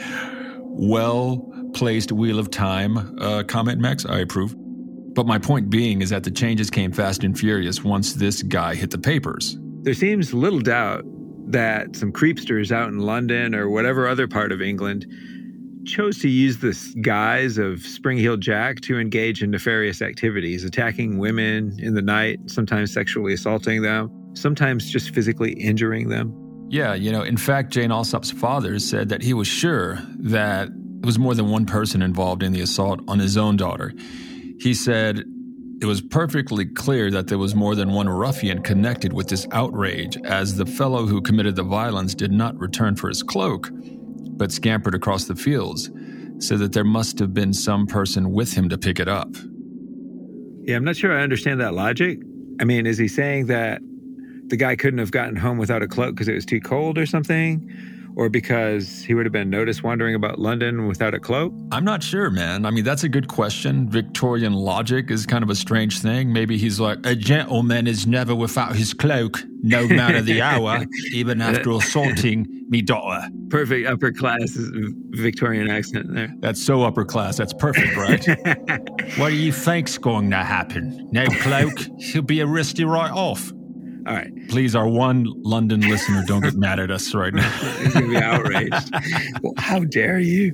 Well 0.63 1.47
placed 1.75 2.11
wheel 2.13 2.39
of 2.39 2.51
time 2.51 2.97
uh, 3.21 3.43
comment, 3.45 3.81
Max. 3.81 4.05
I 4.07 4.19
approve. 4.21 4.55
But 5.15 5.27
my 5.27 5.39
point 5.39 5.71
being 5.71 6.03
is 6.03 6.11
that 6.11 6.25
the 6.25 6.31
changes 6.31 6.71
came 6.71 6.93
fast 6.93 7.23
and 7.25 7.39
furious 7.39 7.83
once 7.85 8.15
this 8.15 8.43
guy 8.43 8.75
hit 8.75 8.91
the 8.91 8.99
papers. 8.99 9.57
There 9.83 9.95
seems 9.95 10.33
little 10.35 10.61
doubt 10.61 11.05
that 11.53 11.97
some 11.97 12.13
creepsters 12.13 12.73
out 12.73 12.89
in 12.89 13.01
London 13.01 13.55
or 13.55 13.69
whatever 13.69 14.09
other 14.09 14.29
part 14.29 14.53
of 14.53 14.63
England 14.63 15.07
chose 15.87 16.19
to 16.19 16.29
use 16.29 16.59
this 16.59 16.95
guise 17.01 17.59
of 17.59 17.81
Spring 17.81 18.19
Heel 18.19 18.37
Jack 18.37 18.81
to 18.83 18.99
engage 18.99 19.43
in 19.43 19.51
nefarious 19.51 20.03
activities, 20.03 20.65
attacking 20.65 21.19
women 21.19 21.75
in 21.79 21.95
the 21.95 22.03
night, 22.03 22.39
sometimes 22.47 22.93
sexually 22.93 23.33
assaulting 23.33 23.83
them, 23.83 24.11
sometimes 24.35 24.91
just 24.91 25.15
physically 25.15 25.53
injuring 25.53 26.09
them. 26.09 26.35
Yeah, 26.69 26.95
you 26.95 27.11
know, 27.11 27.23
in 27.23 27.37
fact, 27.37 27.73
Jane 27.73 27.91
Alsop's 27.91 28.31
father 28.31 28.79
said 28.79 29.09
that 29.09 29.23
he 29.23 29.35
was 29.35 29.49
sure 29.49 29.99
that 30.19 30.69
there 30.71 31.07
was 31.07 31.19
more 31.19 31.35
than 31.35 31.51
one 31.51 31.67
person 31.67 32.03
involved 32.03 32.43
in 32.43 32.53
the 32.53 32.61
assault 32.61 33.01
on 33.09 33.19
his 33.19 33.37
own 33.37 33.57
daughter. 33.57 33.93
He 34.61 34.75
said 34.75 35.25
it 35.81 35.87
was 35.87 36.03
perfectly 36.03 36.67
clear 36.67 37.11
that 37.11 37.27
there 37.29 37.39
was 37.39 37.55
more 37.55 37.75
than 37.75 37.93
one 37.93 38.09
ruffian 38.09 38.63
connected 38.63 39.13
with 39.13 39.29
this 39.29 39.47
outrage, 39.53 40.19
as 40.25 40.57
the 40.57 40.67
fellow 40.67 41.07
who 41.07 41.23
committed 41.23 41.57
the 41.57 41.63
violence 41.63 42.15
did 42.15 42.33
not 42.33 42.59
return 42.59 42.97
for 42.97 43.09
his 43.09 43.23
cloak, 43.23 43.71
but 43.73 44.53
scampered 44.53 44.95
across 44.95 45.25
the 45.25 45.35
fields, 45.35 45.91
so 46.39 46.59
that 46.59 46.73
there 46.73 46.85
must 46.85 47.19
have 47.19 47.33
been 47.33 47.55
some 47.55 47.87
person 47.87 48.31
with 48.31 48.53
him 48.53 48.69
to 48.69 48.77
pick 48.77 49.01
it 49.01 49.09
up. 49.09 49.35
Yeah, 50.63 50.77
I'm 50.77 50.85
not 50.85 50.97
sure 50.97 51.17
I 51.17 51.23
understand 51.23 51.61
that 51.61 51.73
logic. 51.73 52.19
I 52.61 52.65
mean, 52.65 52.87
is 52.87 52.99
he 52.99 53.09
saying 53.09 53.47
that 53.47 53.81
the 54.49 54.57
guy 54.57 54.77
couldn't 54.77 54.99
have 54.99 55.13
gotten 55.13 55.37
home 55.37 55.57
without 55.57 55.83
a 55.83 55.89
cloak 55.89 56.15
because 56.15 56.29
it 56.29 56.35
was 56.35 56.45
too 56.45 56.61
cold 56.61 56.99
or 56.99 57.07
something? 57.07 57.67
Or 58.17 58.29
because 58.29 59.03
he 59.03 59.15
would 59.15 59.25
have 59.25 59.33
been 59.33 59.51
noticed 59.51 59.83
wandering 59.83 60.15
about 60.15 60.39
London 60.39 60.87
without 60.87 61.15
a 61.15 61.21
cloak? 61.21 61.53
I'm 61.73 61.85
not 61.85 62.03
sure, 62.03 62.31
man. 62.31 62.67
I 62.67 62.71
mean, 62.71 62.85
that's 62.85 63.05
a 63.05 63.09
good 63.09 63.29
question. 63.29 63.89
Victorian 63.89 64.53
logic 64.53 65.11
is 65.11 65.27
kind 65.27 65.43
of 65.43 65.51
a 65.51 65.55
strange 65.55 66.01
thing. 66.01 66.33
Maybe 66.33 66.59
he's 66.59 66.81
like, 66.81 66.99
a 67.05 67.15
gentleman 67.15 67.87
is 67.87 68.07
never 68.07 68.35
without 68.35 68.77
his 68.77 68.93
cloak, 68.93 69.39
no 69.63 69.87
matter 69.87 70.21
the 70.23 70.43
hour, 70.43 70.85
even 71.13 71.41
after 71.41 71.71
assaulting 71.73 72.47
me 72.69 72.83
daughter. 72.83 73.29
Perfect 73.49 73.87
upper 73.87 74.13
class 74.13 74.57
Victorian 75.11 75.71
accent 75.71 76.15
there. 76.15 76.33
That's 76.39 76.63
so 76.63 76.83
upper 76.83 77.05
class. 77.05 77.37
That's 77.37 77.53
perfect, 77.53 77.97
right? 77.97 78.25
what 79.19 79.31
do 79.31 79.37
you 79.37 79.53
think's 79.53 79.99
going 79.99 80.31
to 80.31 80.37
happen? 80.37 81.09
No 81.11 81.27
cloak? 81.27 81.73
He'll 81.99 82.23
be 82.23 82.43
arrested 82.43 82.87
right 82.87 83.11
off. 83.11 83.53
All 84.07 84.15
right. 84.15 84.31
Please, 84.49 84.75
our 84.75 84.89
one 84.89 85.27
London 85.43 85.81
listener, 85.83 86.23
don't 86.27 86.43
get 86.43 86.55
mad 86.55 86.79
at 86.81 86.91
us 86.91 87.15
right 87.15 87.35
now. 87.35 87.49
He's 87.79 87.93
going 87.93 88.07
to 88.07 88.11
be 88.11 88.17
outraged. 88.17 88.95
well, 89.43 89.53
how 89.59 89.81
dare 89.81 90.19
you? 90.19 90.53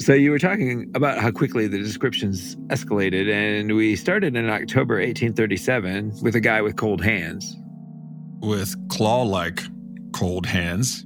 So, 0.00 0.14
you 0.14 0.30
were 0.30 0.38
talking 0.38 0.90
about 0.94 1.18
how 1.18 1.30
quickly 1.32 1.66
the 1.66 1.78
descriptions 1.78 2.54
escalated, 2.68 3.30
and 3.32 3.74
we 3.74 3.96
started 3.96 4.36
in 4.36 4.48
October 4.48 4.94
1837 4.94 6.18
with 6.22 6.36
a 6.36 6.40
guy 6.40 6.62
with 6.62 6.76
cold 6.76 7.02
hands. 7.02 7.56
With 8.40 8.76
claw 8.88 9.22
like 9.22 9.60
cold 10.12 10.46
hands. 10.46 11.04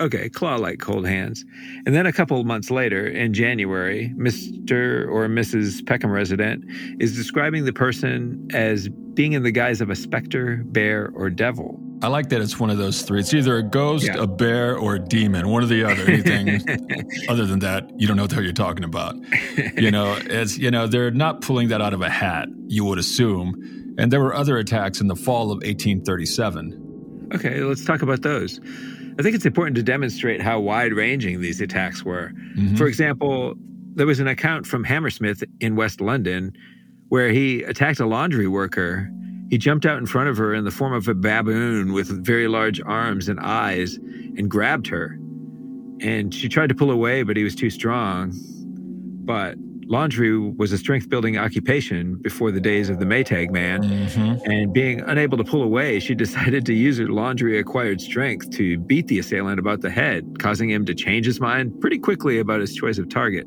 Okay, 0.00 0.28
claw 0.30 0.56
like 0.56 0.78
cold 0.80 1.06
hands. 1.06 1.44
And 1.84 1.94
then 1.94 2.06
a 2.06 2.12
couple 2.12 2.40
of 2.40 2.46
months 2.46 2.70
later, 2.70 3.06
in 3.06 3.34
January, 3.34 4.12
Mr. 4.16 5.06
or 5.08 5.28
Mrs. 5.28 5.84
Peckham 5.86 6.10
resident 6.10 6.64
is 7.00 7.14
describing 7.14 7.66
the 7.66 7.72
person 7.72 8.48
as 8.54 8.88
being 8.88 9.34
in 9.34 9.42
the 9.42 9.50
guise 9.50 9.80
of 9.82 9.90
a 9.90 9.94
specter, 9.96 10.62
bear, 10.66 11.10
or 11.14 11.28
devil. 11.28 11.78
I 12.02 12.08
like 12.08 12.30
that 12.30 12.40
it's 12.40 12.58
one 12.58 12.70
of 12.70 12.78
those 12.78 13.02
three. 13.02 13.20
It's 13.20 13.34
either 13.34 13.58
a 13.58 13.62
ghost, 13.62 14.06
Yeah. 14.06 14.22
a 14.22 14.26
bear, 14.26 14.74
or 14.78 14.94
a 14.94 14.98
demon. 14.98 15.48
One 15.48 15.62
or 15.62 15.66
the 15.66 15.84
other. 15.84 16.02
Anything 16.10 16.62
other 17.28 17.44
than 17.44 17.58
that, 17.58 17.90
you 18.00 18.06
don't 18.08 18.16
know 18.16 18.22
what 18.22 18.30
the 18.30 18.36
hell 18.36 18.44
you're 18.44 18.54
talking 18.54 18.84
about. 18.84 19.16
You 19.76 19.90
know, 19.90 20.16
it's 20.18 20.56
you 20.56 20.70
know 20.70 20.86
they're 20.86 21.10
not 21.10 21.42
pulling 21.42 21.68
that 21.68 21.82
out 21.82 21.92
of 21.92 22.00
a 22.00 22.08
hat. 22.08 22.48
You 22.68 22.86
would 22.86 22.98
assume. 22.98 23.94
And 23.98 24.10
there 24.10 24.20
were 24.20 24.34
other 24.34 24.56
attacks 24.56 25.02
in 25.02 25.08
the 25.08 25.16
fall 25.16 25.50
of 25.52 25.56
1837. 25.56 27.28
Okay, 27.34 27.60
let's 27.60 27.84
talk 27.84 28.00
about 28.00 28.22
those. 28.22 28.60
I 29.18 29.22
think 29.22 29.34
it's 29.34 29.46
important 29.46 29.76
to 29.76 29.82
demonstrate 29.82 30.40
how 30.40 30.60
wide 30.60 30.92
ranging 30.92 31.40
these 31.40 31.60
attacks 31.60 32.04
were. 32.04 32.32
Mhm. 32.56 32.78
For 32.78 32.86
example, 32.86 33.54
there 33.94 34.06
was 34.06 34.20
an 34.20 34.28
account 34.28 34.66
from 34.66 34.84
Hammersmith 34.84 35.42
in 35.60 35.76
West 35.76 36.00
London 36.00 36.52
where 37.08 37.30
he 37.30 37.62
attacked 37.64 38.00
a 38.00 38.06
laundry 38.06 38.46
worker. 38.46 39.10
He 39.50 39.58
jumped 39.58 39.84
out 39.84 39.98
in 39.98 40.06
front 40.06 40.28
of 40.28 40.36
her 40.36 40.54
in 40.54 40.64
the 40.64 40.70
form 40.70 40.92
of 40.92 41.08
a 41.08 41.14
baboon 41.14 41.92
with 41.92 42.24
very 42.24 42.46
large 42.46 42.80
arms 42.86 43.28
and 43.28 43.40
eyes 43.40 43.98
and 44.36 44.48
grabbed 44.48 44.86
her. 44.86 45.18
And 46.00 46.32
she 46.32 46.48
tried 46.48 46.68
to 46.68 46.74
pull 46.74 46.90
away, 46.90 47.24
but 47.24 47.36
he 47.36 47.42
was 47.42 47.54
too 47.56 47.68
strong. 47.68 48.32
But 49.24 49.56
laundry 49.90 50.38
was 50.38 50.70
a 50.72 50.78
strength 50.78 51.08
building 51.08 51.36
occupation 51.36 52.14
before 52.22 52.50
the 52.52 52.60
days 52.60 52.88
of 52.88 53.00
the 53.00 53.04
Maytag 53.04 53.50
man. 53.50 53.82
Mhm. 53.82 54.40
And 54.46 54.72
being 54.72 55.00
unable 55.00 55.36
to 55.36 55.44
pull 55.44 55.62
away, 55.62 55.98
she 55.98 56.14
decided 56.26 56.64
to 56.66 56.72
use 56.74 56.98
her 56.98 57.08
laundry 57.08 57.58
acquired 57.58 58.00
strength 58.00 58.50
to 58.52 58.78
beat 58.78 59.08
the 59.08 59.18
assailant 59.18 59.58
about 59.58 59.80
the 59.80 59.90
head, 59.90 60.38
causing 60.38 60.70
him 60.70 60.84
to 60.86 60.94
change 60.94 61.26
his 61.26 61.40
mind 61.40 61.80
pretty 61.80 61.98
quickly 61.98 62.38
about 62.38 62.60
his 62.60 62.72
choice 62.74 62.98
of 62.98 63.08
target. 63.08 63.46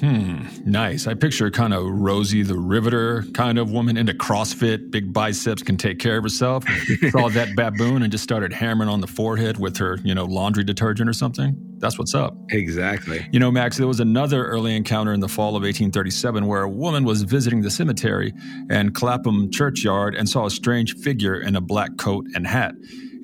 Hmm. 0.00 0.42
Nice. 0.64 1.06
I 1.06 1.14
picture 1.14 1.50
kind 1.52 1.72
of 1.72 1.84
Rosie 1.86 2.42
the 2.42 2.58
Riveter 2.58 3.24
kind 3.32 3.58
of 3.58 3.70
woman 3.70 3.96
into 3.96 4.12
CrossFit, 4.12 4.90
big 4.90 5.12
biceps, 5.12 5.62
can 5.62 5.76
take 5.76 5.98
care 6.00 6.16
of 6.16 6.24
herself. 6.24 6.64
Saw 7.10 7.28
that 7.30 7.54
baboon 7.54 8.02
and 8.02 8.10
just 8.10 8.24
started 8.24 8.52
hammering 8.52 8.88
on 8.88 9.00
the 9.00 9.06
forehead 9.06 9.58
with 9.58 9.76
her, 9.76 9.98
you 10.02 10.14
know, 10.14 10.24
laundry 10.24 10.64
detergent 10.64 11.08
or 11.08 11.12
something. 11.12 11.56
That's 11.84 11.98
what's 11.98 12.14
up. 12.14 12.34
Exactly. 12.48 13.28
You 13.30 13.38
know, 13.38 13.50
Max, 13.50 13.76
there 13.76 13.86
was 13.86 14.00
another 14.00 14.46
early 14.46 14.74
encounter 14.74 15.12
in 15.12 15.20
the 15.20 15.28
fall 15.28 15.50
of 15.50 15.64
1837 15.64 16.46
where 16.46 16.62
a 16.62 16.68
woman 16.68 17.04
was 17.04 17.24
visiting 17.24 17.60
the 17.60 17.70
cemetery 17.70 18.32
and 18.70 18.94
Clapham 18.94 19.50
churchyard 19.50 20.14
and 20.14 20.26
saw 20.26 20.46
a 20.46 20.50
strange 20.50 20.96
figure 20.96 21.38
in 21.38 21.56
a 21.56 21.60
black 21.60 21.98
coat 21.98 22.26
and 22.34 22.46
hat. 22.46 22.74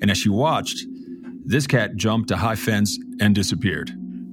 And 0.03 0.11
as 0.11 0.19
she 0.19 0.29
watched, 0.29 0.85
this 1.43 1.65
cat 1.65 1.95
jumped 1.95 2.29
a 2.29 2.37
high 2.37 2.55
fence 2.55 2.99
and 3.19 3.33
disappeared. 3.33 3.91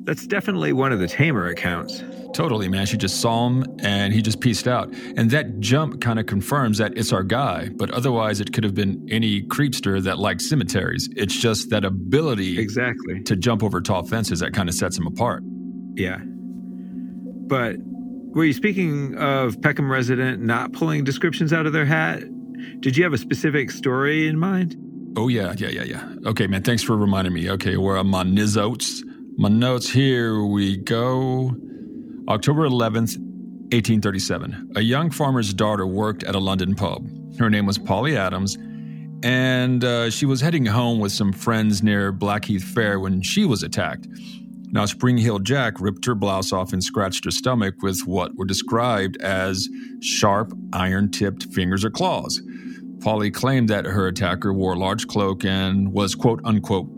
That's 0.08 0.26
definitely 0.26 0.72
one 0.72 0.90
of 0.90 1.00
the 1.00 1.06
tamer 1.06 1.48
accounts. 1.48 2.02
Totally, 2.32 2.66
man. 2.66 2.86
She 2.86 2.96
just 2.96 3.20
saw 3.20 3.46
him 3.46 3.66
and 3.80 4.10
he 4.10 4.22
just 4.22 4.40
pieced 4.40 4.66
out. 4.66 4.88
And 5.18 5.30
that 5.32 5.60
jump 5.60 6.00
kind 6.00 6.18
of 6.18 6.24
confirms 6.24 6.78
that 6.78 6.96
it's 6.96 7.12
our 7.12 7.22
guy, 7.22 7.68
but 7.76 7.90
otherwise 7.90 8.40
it 8.40 8.54
could 8.54 8.64
have 8.64 8.74
been 8.74 9.06
any 9.10 9.42
creepster 9.42 10.02
that 10.02 10.18
likes 10.18 10.48
cemeteries. 10.48 11.10
It's 11.14 11.38
just 11.38 11.68
that 11.68 11.84
ability 11.84 12.58
Exactly. 12.58 13.22
to 13.24 13.36
jump 13.36 13.62
over 13.62 13.82
tall 13.82 14.02
fences 14.02 14.40
that 14.40 14.54
kind 14.54 14.70
of 14.70 14.74
sets 14.74 14.96
him 14.96 15.06
apart. 15.06 15.42
Yeah. 15.94 16.20
But 16.24 17.76
were 17.78 18.46
you 18.46 18.54
speaking 18.54 19.14
of 19.18 19.60
Peckham 19.60 19.92
resident 19.92 20.42
not 20.42 20.72
pulling 20.72 21.04
descriptions 21.04 21.52
out 21.52 21.66
of 21.66 21.74
their 21.74 21.84
hat? 21.84 22.22
Did 22.80 22.96
you 22.96 23.04
have 23.04 23.12
a 23.12 23.18
specific 23.18 23.70
story 23.70 24.26
in 24.26 24.38
mind? 24.38 24.74
Oh, 25.18 25.28
yeah, 25.28 25.52
yeah, 25.58 25.68
yeah, 25.68 25.82
yeah. 25.82 26.14
Okay, 26.24 26.46
man, 26.46 26.62
thanks 26.62 26.82
for 26.82 26.96
reminding 26.96 27.34
me. 27.34 27.50
Okay, 27.50 27.76
where 27.76 27.98
are 27.98 28.04
my? 28.04 28.24
My 29.40 29.48
notes, 29.48 29.88
here 29.88 30.42
we 30.42 30.78
go. 30.78 31.54
October 32.28 32.68
11th, 32.68 33.18
1837. 33.70 34.72
A 34.74 34.80
young 34.80 35.12
farmer's 35.12 35.54
daughter 35.54 35.86
worked 35.86 36.24
at 36.24 36.34
a 36.34 36.40
London 36.40 36.74
pub. 36.74 37.08
Her 37.38 37.48
name 37.48 37.64
was 37.64 37.78
Polly 37.78 38.16
Adams, 38.16 38.58
and 39.22 39.84
uh, 39.84 40.10
she 40.10 40.26
was 40.26 40.40
heading 40.40 40.66
home 40.66 40.98
with 40.98 41.12
some 41.12 41.32
friends 41.32 41.84
near 41.84 42.10
Blackheath 42.10 42.64
Fair 42.64 42.98
when 42.98 43.22
she 43.22 43.44
was 43.44 43.62
attacked. 43.62 44.08
Now, 44.72 44.86
Spring 44.86 45.16
Heel 45.16 45.38
Jack 45.38 45.80
ripped 45.80 46.04
her 46.06 46.16
blouse 46.16 46.52
off 46.52 46.72
and 46.72 46.82
scratched 46.82 47.24
her 47.24 47.30
stomach 47.30 47.76
with 47.80 48.00
what 48.06 48.34
were 48.34 48.44
described 48.44 49.18
as 49.22 49.68
sharp, 50.00 50.52
iron 50.72 51.12
tipped 51.12 51.44
fingers 51.54 51.84
or 51.84 51.90
claws. 51.90 52.42
Polly 52.98 53.30
claimed 53.30 53.68
that 53.68 53.84
her 53.84 54.08
attacker 54.08 54.52
wore 54.52 54.72
a 54.72 54.78
large 54.78 55.06
cloak 55.06 55.44
and 55.44 55.92
was 55.92 56.16
quote 56.16 56.40
unquote 56.44 56.88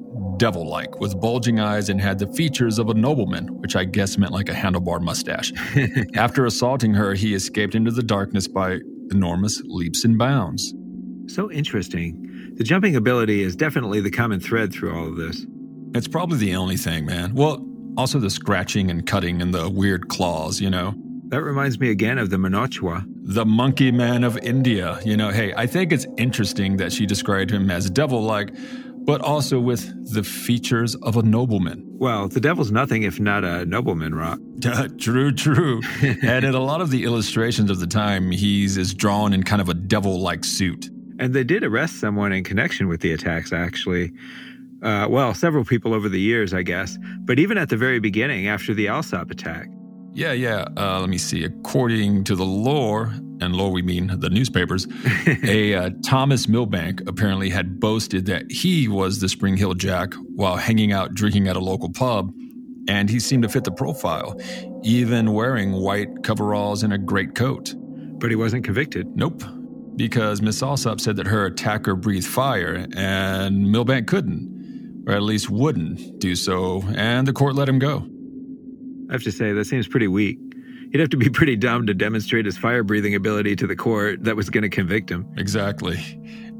devil 0.40 0.66
like, 0.66 0.98
with 0.98 1.20
bulging 1.20 1.60
eyes 1.60 1.90
and 1.90 2.00
had 2.00 2.18
the 2.18 2.26
features 2.28 2.78
of 2.78 2.88
a 2.88 2.94
nobleman, 2.94 3.46
which 3.60 3.76
I 3.76 3.84
guess 3.84 4.16
meant 4.16 4.32
like 4.32 4.48
a 4.48 4.54
handlebar 4.54 5.00
mustache. 5.00 5.52
After 6.16 6.46
assaulting 6.46 6.94
her, 6.94 7.12
he 7.12 7.34
escaped 7.34 7.74
into 7.74 7.90
the 7.90 8.02
darkness 8.02 8.48
by 8.48 8.80
enormous 9.12 9.60
leaps 9.66 10.04
and 10.04 10.16
bounds. 10.16 10.74
So 11.26 11.52
interesting. 11.52 12.54
The 12.56 12.64
jumping 12.64 12.96
ability 12.96 13.42
is 13.42 13.54
definitely 13.54 14.00
the 14.00 14.10
common 14.10 14.40
thread 14.40 14.72
through 14.72 14.96
all 14.96 15.08
of 15.08 15.16
this. 15.16 15.46
It's 15.94 16.08
probably 16.08 16.38
the 16.38 16.56
only 16.56 16.78
thing, 16.78 17.04
man. 17.04 17.34
Well, 17.34 17.64
also 17.98 18.18
the 18.18 18.30
scratching 18.30 18.90
and 18.90 19.06
cutting 19.06 19.42
and 19.42 19.52
the 19.52 19.68
weird 19.68 20.08
claws, 20.08 20.58
you 20.58 20.70
know? 20.70 20.94
That 21.28 21.42
reminds 21.42 21.78
me 21.78 21.90
again 21.90 22.18
of 22.18 22.30
the 22.30 22.38
Muhnochwa. 22.38 23.04
The 23.22 23.44
monkey 23.44 23.92
man 23.92 24.24
of 24.24 24.38
India. 24.38 24.98
You 25.04 25.16
know, 25.16 25.28
hey, 25.28 25.52
I 25.56 25.66
think 25.66 25.92
it's 25.92 26.06
interesting 26.16 26.78
that 26.78 26.92
she 26.92 27.06
described 27.06 27.50
him 27.50 27.70
as 27.70 27.88
devil 27.90 28.22
like, 28.22 28.52
but 29.04 29.20
also 29.20 29.58
with 29.58 30.12
the 30.12 30.22
features 30.22 30.94
of 30.96 31.16
a 31.16 31.22
nobleman. 31.22 31.84
Well, 31.98 32.28
the 32.28 32.40
devil's 32.40 32.70
nothing 32.70 33.02
if 33.02 33.20
not 33.20 33.44
a 33.44 33.66
nobleman, 33.66 34.14
Rock. 34.14 34.38
true, 34.98 35.32
true. 35.32 35.80
and 36.02 36.44
in 36.44 36.54
a 36.54 36.60
lot 36.60 36.80
of 36.80 36.90
the 36.90 37.04
illustrations 37.04 37.70
of 37.70 37.80
the 37.80 37.86
time, 37.86 38.30
he's 38.30 38.76
is 38.76 38.94
drawn 38.94 39.32
in 39.32 39.42
kind 39.42 39.60
of 39.60 39.68
a 39.68 39.74
devil 39.74 40.20
like 40.20 40.44
suit. 40.44 40.90
And 41.18 41.34
they 41.34 41.44
did 41.44 41.64
arrest 41.64 42.00
someone 42.00 42.32
in 42.32 42.44
connection 42.44 42.88
with 42.88 43.00
the 43.00 43.12
attacks, 43.12 43.52
actually. 43.52 44.12
Uh, 44.82 45.06
well, 45.10 45.34
several 45.34 45.64
people 45.64 45.92
over 45.92 46.08
the 46.08 46.20
years, 46.20 46.54
I 46.54 46.62
guess. 46.62 46.96
But 47.20 47.38
even 47.38 47.58
at 47.58 47.68
the 47.68 47.76
very 47.76 48.00
beginning, 48.00 48.48
after 48.48 48.72
the 48.72 48.88
Alsop 48.88 49.30
attack, 49.30 49.68
yeah, 50.12 50.32
yeah. 50.32 50.64
Uh, 50.76 51.00
let 51.00 51.08
me 51.08 51.18
see. 51.18 51.44
According 51.44 52.24
to 52.24 52.34
the 52.34 52.44
lore, 52.44 53.14
and 53.40 53.54
lore 53.54 53.70
we 53.70 53.82
mean 53.82 54.18
the 54.20 54.30
newspapers, 54.30 54.86
a 55.44 55.74
uh, 55.74 55.90
Thomas 56.04 56.48
Milbank 56.48 57.02
apparently 57.06 57.50
had 57.50 57.80
boasted 57.80 58.26
that 58.26 58.50
he 58.50 58.88
was 58.88 59.20
the 59.20 59.28
Spring 59.28 59.56
Hill 59.56 59.74
Jack 59.74 60.14
while 60.34 60.56
hanging 60.56 60.92
out 60.92 61.14
drinking 61.14 61.48
at 61.48 61.56
a 61.56 61.60
local 61.60 61.90
pub, 61.90 62.32
and 62.88 63.08
he 63.08 63.20
seemed 63.20 63.42
to 63.42 63.48
fit 63.48 63.64
the 63.64 63.72
profile, 63.72 64.38
even 64.82 65.32
wearing 65.32 65.72
white 65.72 66.22
coveralls 66.22 66.82
and 66.82 66.92
a 66.92 66.98
great 66.98 67.34
coat. 67.34 67.74
But 67.76 68.30
he 68.30 68.36
wasn't 68.36 68.64
convicted. 68.64 69.16
Nope, 69.16 69.42
because 69.96 70.42
Miss 70.42 70.62
Alsop 70.62 71.00
said 71.00 71.16
that 71.16 71.26
her 71.26 71.46
attacker 71.46 71.94
breathed 71.94 72.26
fire, 72.26 72.86
and 72.94 73.70
Milbank 73.70 74.06
couldn't, 74.08 75.04
or 75.06 75.14
at 75.14 75.22
least 75.22 75.50
wouldn't 75.50 76.18
do 76.18 76.36
so, 76.36 76.82
and 76.94 77.26
the 77.26 77.32
court 77.32 77.54
let 77.54 77.68
him 77.68 77.78
go. 77.78 78.06
I 79.10 79.12
have 79.14 79.22
to 79.24 79.32
say, 79.32 79.52
that 79.52 79.64
seems 79.64 79.88
pretty 79.88 80.06
weak. 80.06 80.38
He'd 80.90 81.00
have 81.00 81.10
to 81.10 81.16
be 81.16 81.28
pretty 81.30 81.56
dumb 81.56 81.86
to 81.86 81.94
demonstrate 81.94 82.46
his 82.46 82.58
fire 82.58 82.82
breathing 82.82 83.14
ability 83.14 83.56
to 83.56 83.66
the 83.66 83.76
court 83.76 84.24
that 84.24 84.36
was 84.36 84.50
going 84.50 84.62
to 84.62 84.68
convict 84.68 85.10
him. 85.10 85.26
Exactly. 85.36 85.98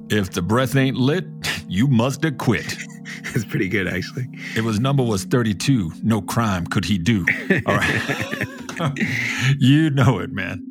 If 0.08 0.30
the 0.30 0.42
breath 0.42 0.76
ain't 0.76 0.96
lit, 0.96 1.24
you 1.68 1.86
must 1.86 2.22
have 2.22 2.38
quit. 2.38 2.76
That's 3.24 3.44
pretty 3.44 3.68
good, 3.68 3.88
actually. 3.88 4.28
If 4.56 4.64
his 4.64 4.80
number 4.80 5.02
was 5.02 5.24
32, 5.24 5.92
no 6.02 6.20
crime 6.22 6.66
could 6.66 6.84
he 6.84 6.98
do. 6.98 7.24
All 7.66 7.76
right. 7.76 8.46
you 9.58 9.90
know 9.90 10.18
it, 10.18 10.30
man. 10.30 10.64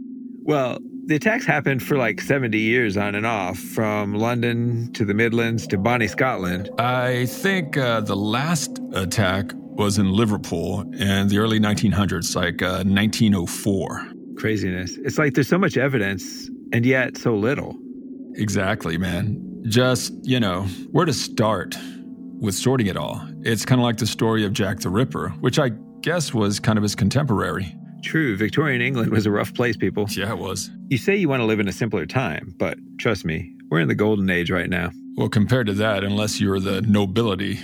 Well, 0.44 0.80
the 1.06 1.16
attacks 1.16 1.46
happened 1.46 1.84
for 1.84 1.98
like 1.98 2.22
70 2.22 2.58
years 2.58 2.96
on 2.96 3.16
and 3.16 3.26
off, 3.26 3.58
from 3.58 4.14
London 4.14 4.92
to 4.94 5.06
the 5.06 5.14
Midlands 5.14 5.68
to 5.68 5.78
Bonnie, 5.78 6.08
Scotland. 6.08 6.70
I 6.78 7.26
think 7.26 7.78
uh, 7.78 8.02
the 8.02 8.16
last 8.16 8.80
attack 8.94 9.52
was 9.80 9.98
in 9.98 10.12
Liverpool 10.12 10.82
in 10.96 11.30
the 11.30 11.38
early 11.38 11.58
1900s, 11.58 12.36
like 12.36 12.62
uh, 12.62 12.84
1904. 12.84 14.12
Craziness. 14.36 14.98
It's 15.06 15.18
like 15.18 15.34
there's 15.36 15.48
so 15.48 15.58
much 15.58 15.78
evidence 15.78 16.50
and 16.74 16.86
yet 16.86 17.18
so 17.18 17.34
little. 17.34 17.78
Exactly, 18.36 18.98
man. 18.98 19.42
Just, 19.70 20.14
you 20.24 20.38
know, 20.38 20.64
where 20.92 21.06
to 21.06 21.14
start 21.14 21.78
with 22.42 22.56
sorting 22.56 22.88
it 22.88 22.98
all. 22.98 23.26
It's 23.44 23.64
kind 23.64 23.80
of 23.80 23.86
like 23.86 23.98
the 23.98 24.06
story 24.06 24.44
of 24.46 24.52
Jack 24.52 24.80
the 24.80 24.90
Ripper, 24.90 25.30
which 25.40 25.58
I 25.58 25.70
guess 26.02 26.34
was 26.34 26.60
kind 26.60 26.78
of 26.78 26.84
his 26.84 26.94
contemporary. 26.94 27.74
True, 28.04 28.36
Victorian 28.36 28.82
England 28.82 29.12
was 29.12 29.26
a 29.26 29.32
rough 29.32 29.54
place, 29.54 29.78
people. 29.78 30.08
Yeah, 30.10 30.32
it 30.32 30.40
was. 30.40 30.70
You 30.90 30.98
say 30.98 31.16
you 31.16 31.30
want 31.30 31.40
to 31.40 31.46
live 31.46 31.62
in 31.62 31.70
a 31.70 31.74
simpler 31.74 32.06
time, 32.06 32.54
but 32.58 32.78
trust 32.98 33.24
me, 33.24 33.54
we're 33.72 33.80
in 33.80 33.88
the 33.88 33.96
golden 33.96 34.30
age 34.30 34.52
right 34.52 34.70
now. 34.70 34.92
Well, 35.16 35.30
compared 35.30 35.68
to 35.68 35.74
that, 35.76 36.04
unless 36.04 36.40
you're 36.42 36.60
the 36.60 36.82
nobility, 36.82 37.60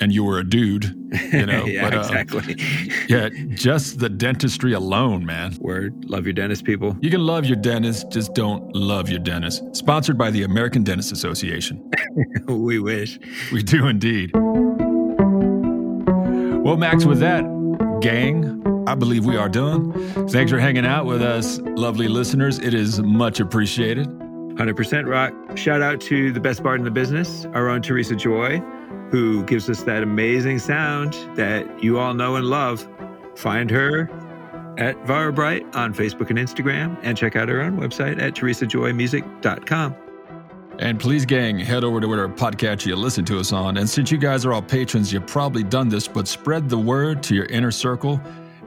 and 0.00 0.12
you 0.12 0.24
were 0.24 0.38
a 0.38 0.44
dude, 0.48 0.84
you 1.32 1.46
know. 1.46 1.64
yeah, 1.66 1.82
but, 1.82 1.94
uh, 1.94 2.00
exactly. 2.00 2.56
yeah, 3.08 3.28
just 3.50 3.98
the 3.98 4.08
dentistry 4.08 4.72
alone, 4.72 5.24
man. 5.24 5.56
Word. 5.60 6.06
Love 6.06 6.24
your 6.24 6.32
dentist, 6.32 6.64
people. 6.64 6.96
You 7.00 7.10
can 7.10 7.24
love 7.24 7.44
your 7.44 7.56
dentist, 7.56 8.10
just 8.10 8.34
don't 8.34 8.74
love 8.74 9.10
your 9.10 9.18
dentist. 9.18 9.76
Sponsored 9.76 10.16
by 10.16 10.30
the 10.30 10.42
American 10.42 10.82
Dentist 10.82 11.12
Association. 11.12 11.90
we 12.48 12.78
wish. 12.78 13.18
We 13.52 13.62
do 13.62 13.86
indeed. 13.86 14.30
Well, 16.64 16.76
Max, 16.76 17.04
with 17.04 17.20
that, 17.20 17.44
gang, 18.00 18.62
I 18.86 18.94
believe 18.94 19.26
we 19.26 19.36
are 19.36 19.48
done. 19.48 19.92
Thanks 20.28 20.50
for 20.50 20.58
hanging 20.58 20.86
out 20.86 21.04
with 21.06 21.22
us, 21.22 21.58
lovely 21.58 22.08
listeners. 22.08 22.58
It 22.58 22.74
is 22.74 23.00
much 23.00 23.40
appreciated. 23.40 24.08
100% 24.08 25.06
rock. 25.06 25.56
Shout 25.56 25.80
out 25.80 26.00
to 26.02 26.32
the 26.32 26.40
best 26.40 26.62
bard 26.62 26.80
in 26.80 26.84
the 26.84 26.90
business, 26.90 27.46
our 27.46 27.68
own 27.68 27.82
Teresa 27.82 28.14
Joy 28.14 28.62
who 29.10 29.42
gives 29.44 29.68
us 29.68 29.82
that 29.82 30.02
amazing 30.02 30.58
sound 30.58 31.14
that 31.36 31.82
you 31.82 31.98
all 31.98 32.14
know 32.14 32.36
and 32.36 32.46
love. 32.46 32.88
Find 33.36 33.70
her 33.70 34.08
at 34.78 34.96
Vara 35.06 35.32
Bright 35.32 35.66
on 35.74 35.92
Facebook 35.92 36.30
and 36.30 36.38
Instagram, 36.38 36.98
and 37.02 37.16
check 37.16 37.36
out 37.36 37.48
her 37.48 37.60
own 37.60 37.78
website 37.78 38.20
at 38.20 38.34
teresajoymusic.com. 38.34 39.96
And 40.78 40.98
please, 40.98 41.26
gang, 41.26 41.58
head 41.58 41.84
over 41.84 42.00
to 42.00 42.08
whatever 42.08 42.28
podcast 42.30 42.86
you 42.86 42.96
listen 42.96 43.24
to 43.26 43.38
us 43.38 43.52
on. 43.52 43.76
And 43.76 43.88
since 43.88 44.10
you 44.10 44.16
guys 44.16 44.46
are 44.46 44.52
all 44.54 44.62
patrons, 44.62 45.12
you've 45.12 45.26
probably 45.26 45.62
done 45.62 45.90
this, 45.90 46.08
but 46.08 46.26
spread 46.26 46.70
the 46.70 46.78
word 46.78 47.22
to 47.24 47.34
your 47.34 47.44
inner 47.46 47.70
circle 47.70 48.18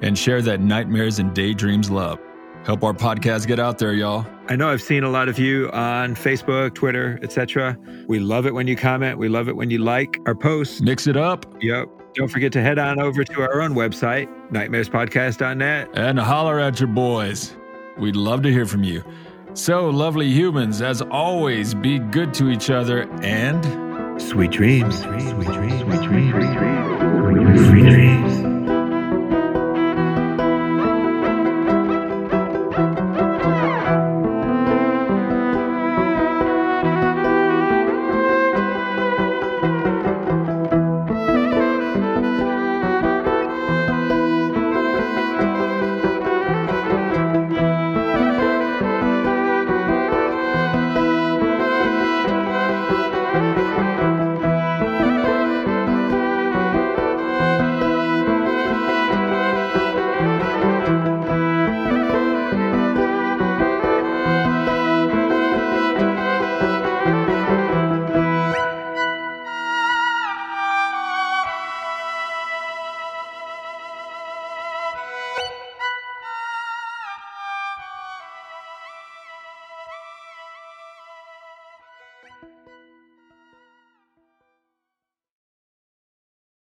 and 0.04 0.18
share 0.18 0.42
that 0.44 0.60
nightmares 0.60 1.18
and 1.18 1.34
daydreams 1.34 1.90
love. 1.90 2.20
Help 2.66 2.84
our 2.84 2.94
podcast 2.94 3.46
get 3.48 3.60
out 3.60 3.78
there, 3.78 3.94
y'all. 3.94 4.26
I 4.48 4.56
know 4.56 4.70
I've 4.70 4.82
seen 4.82 5.04
a 5.04 5.10
lot 5.10 5.28
of 5.28 5.38
you 5.38 5.70
on 5.72 6.16
Facebook, 6.16 6.74
Twitter, 6.74 7.20
etc. 7.22 7.78
We 8.08 8.20
love 8.20 8.46
it 8.46 8.54
when 8.54 8.68
you 8.68 8.76
comment. 8.76 9.18
We 9.18 9.28
love 9.28 9.50
it 9.50 9.56
when 9.56 9.70
you 9.70 9.80
like 9.80 10.20
our 10.26 10.36
posts. 10.36 10.80
Mix 10.82 11.08
it 11.08 11.18
up. 11.18 11.46
Yep. 11.62 11.90
Don't 12.14 12.30
forget 12.30 12.52
to 12.54 12.62
head 12.62 12.80
on 12.80 13.00
over 13.00 13.24
to 13.24 13.42
our 13.42 13.62
own 13.62 13.74
website, 13.74 14.28
nightmarespodcast.net. 14.52 15.90
And 15.94 16.20
holler 16.20 16.60
at 16.60 16.80
your 16.80 16.88
boys. 16.88 17.56
We'd 17.98 18.16
love 18.16 18.44
to 18.44 18.52
hear 18.52 18.66
from 18.66 18.84
you. 18.84 19.04
So, 19.56 19.90
lovely 19.90 20.30
humans, 20.30 20.82
as 20.82 21.02
always, 21.02 21.74
be 21.74 22.00
good 22.00 22.34
to 22.36 22.50
each 22.50 22.70
other 22.70 23.10
and 23.22 24.22
sweet 24.22 24.52
dreams. 24.52 25.02
Sweet 25.02 25.20
dreams. 25.20 25.46
Sweet 25.46 25.54
dreams. 25.54 25.82
Sweet 25.82 26.32
dreams. 26.32 27.68
Sweet 27.68 27.90
dreams. 27.90 28.53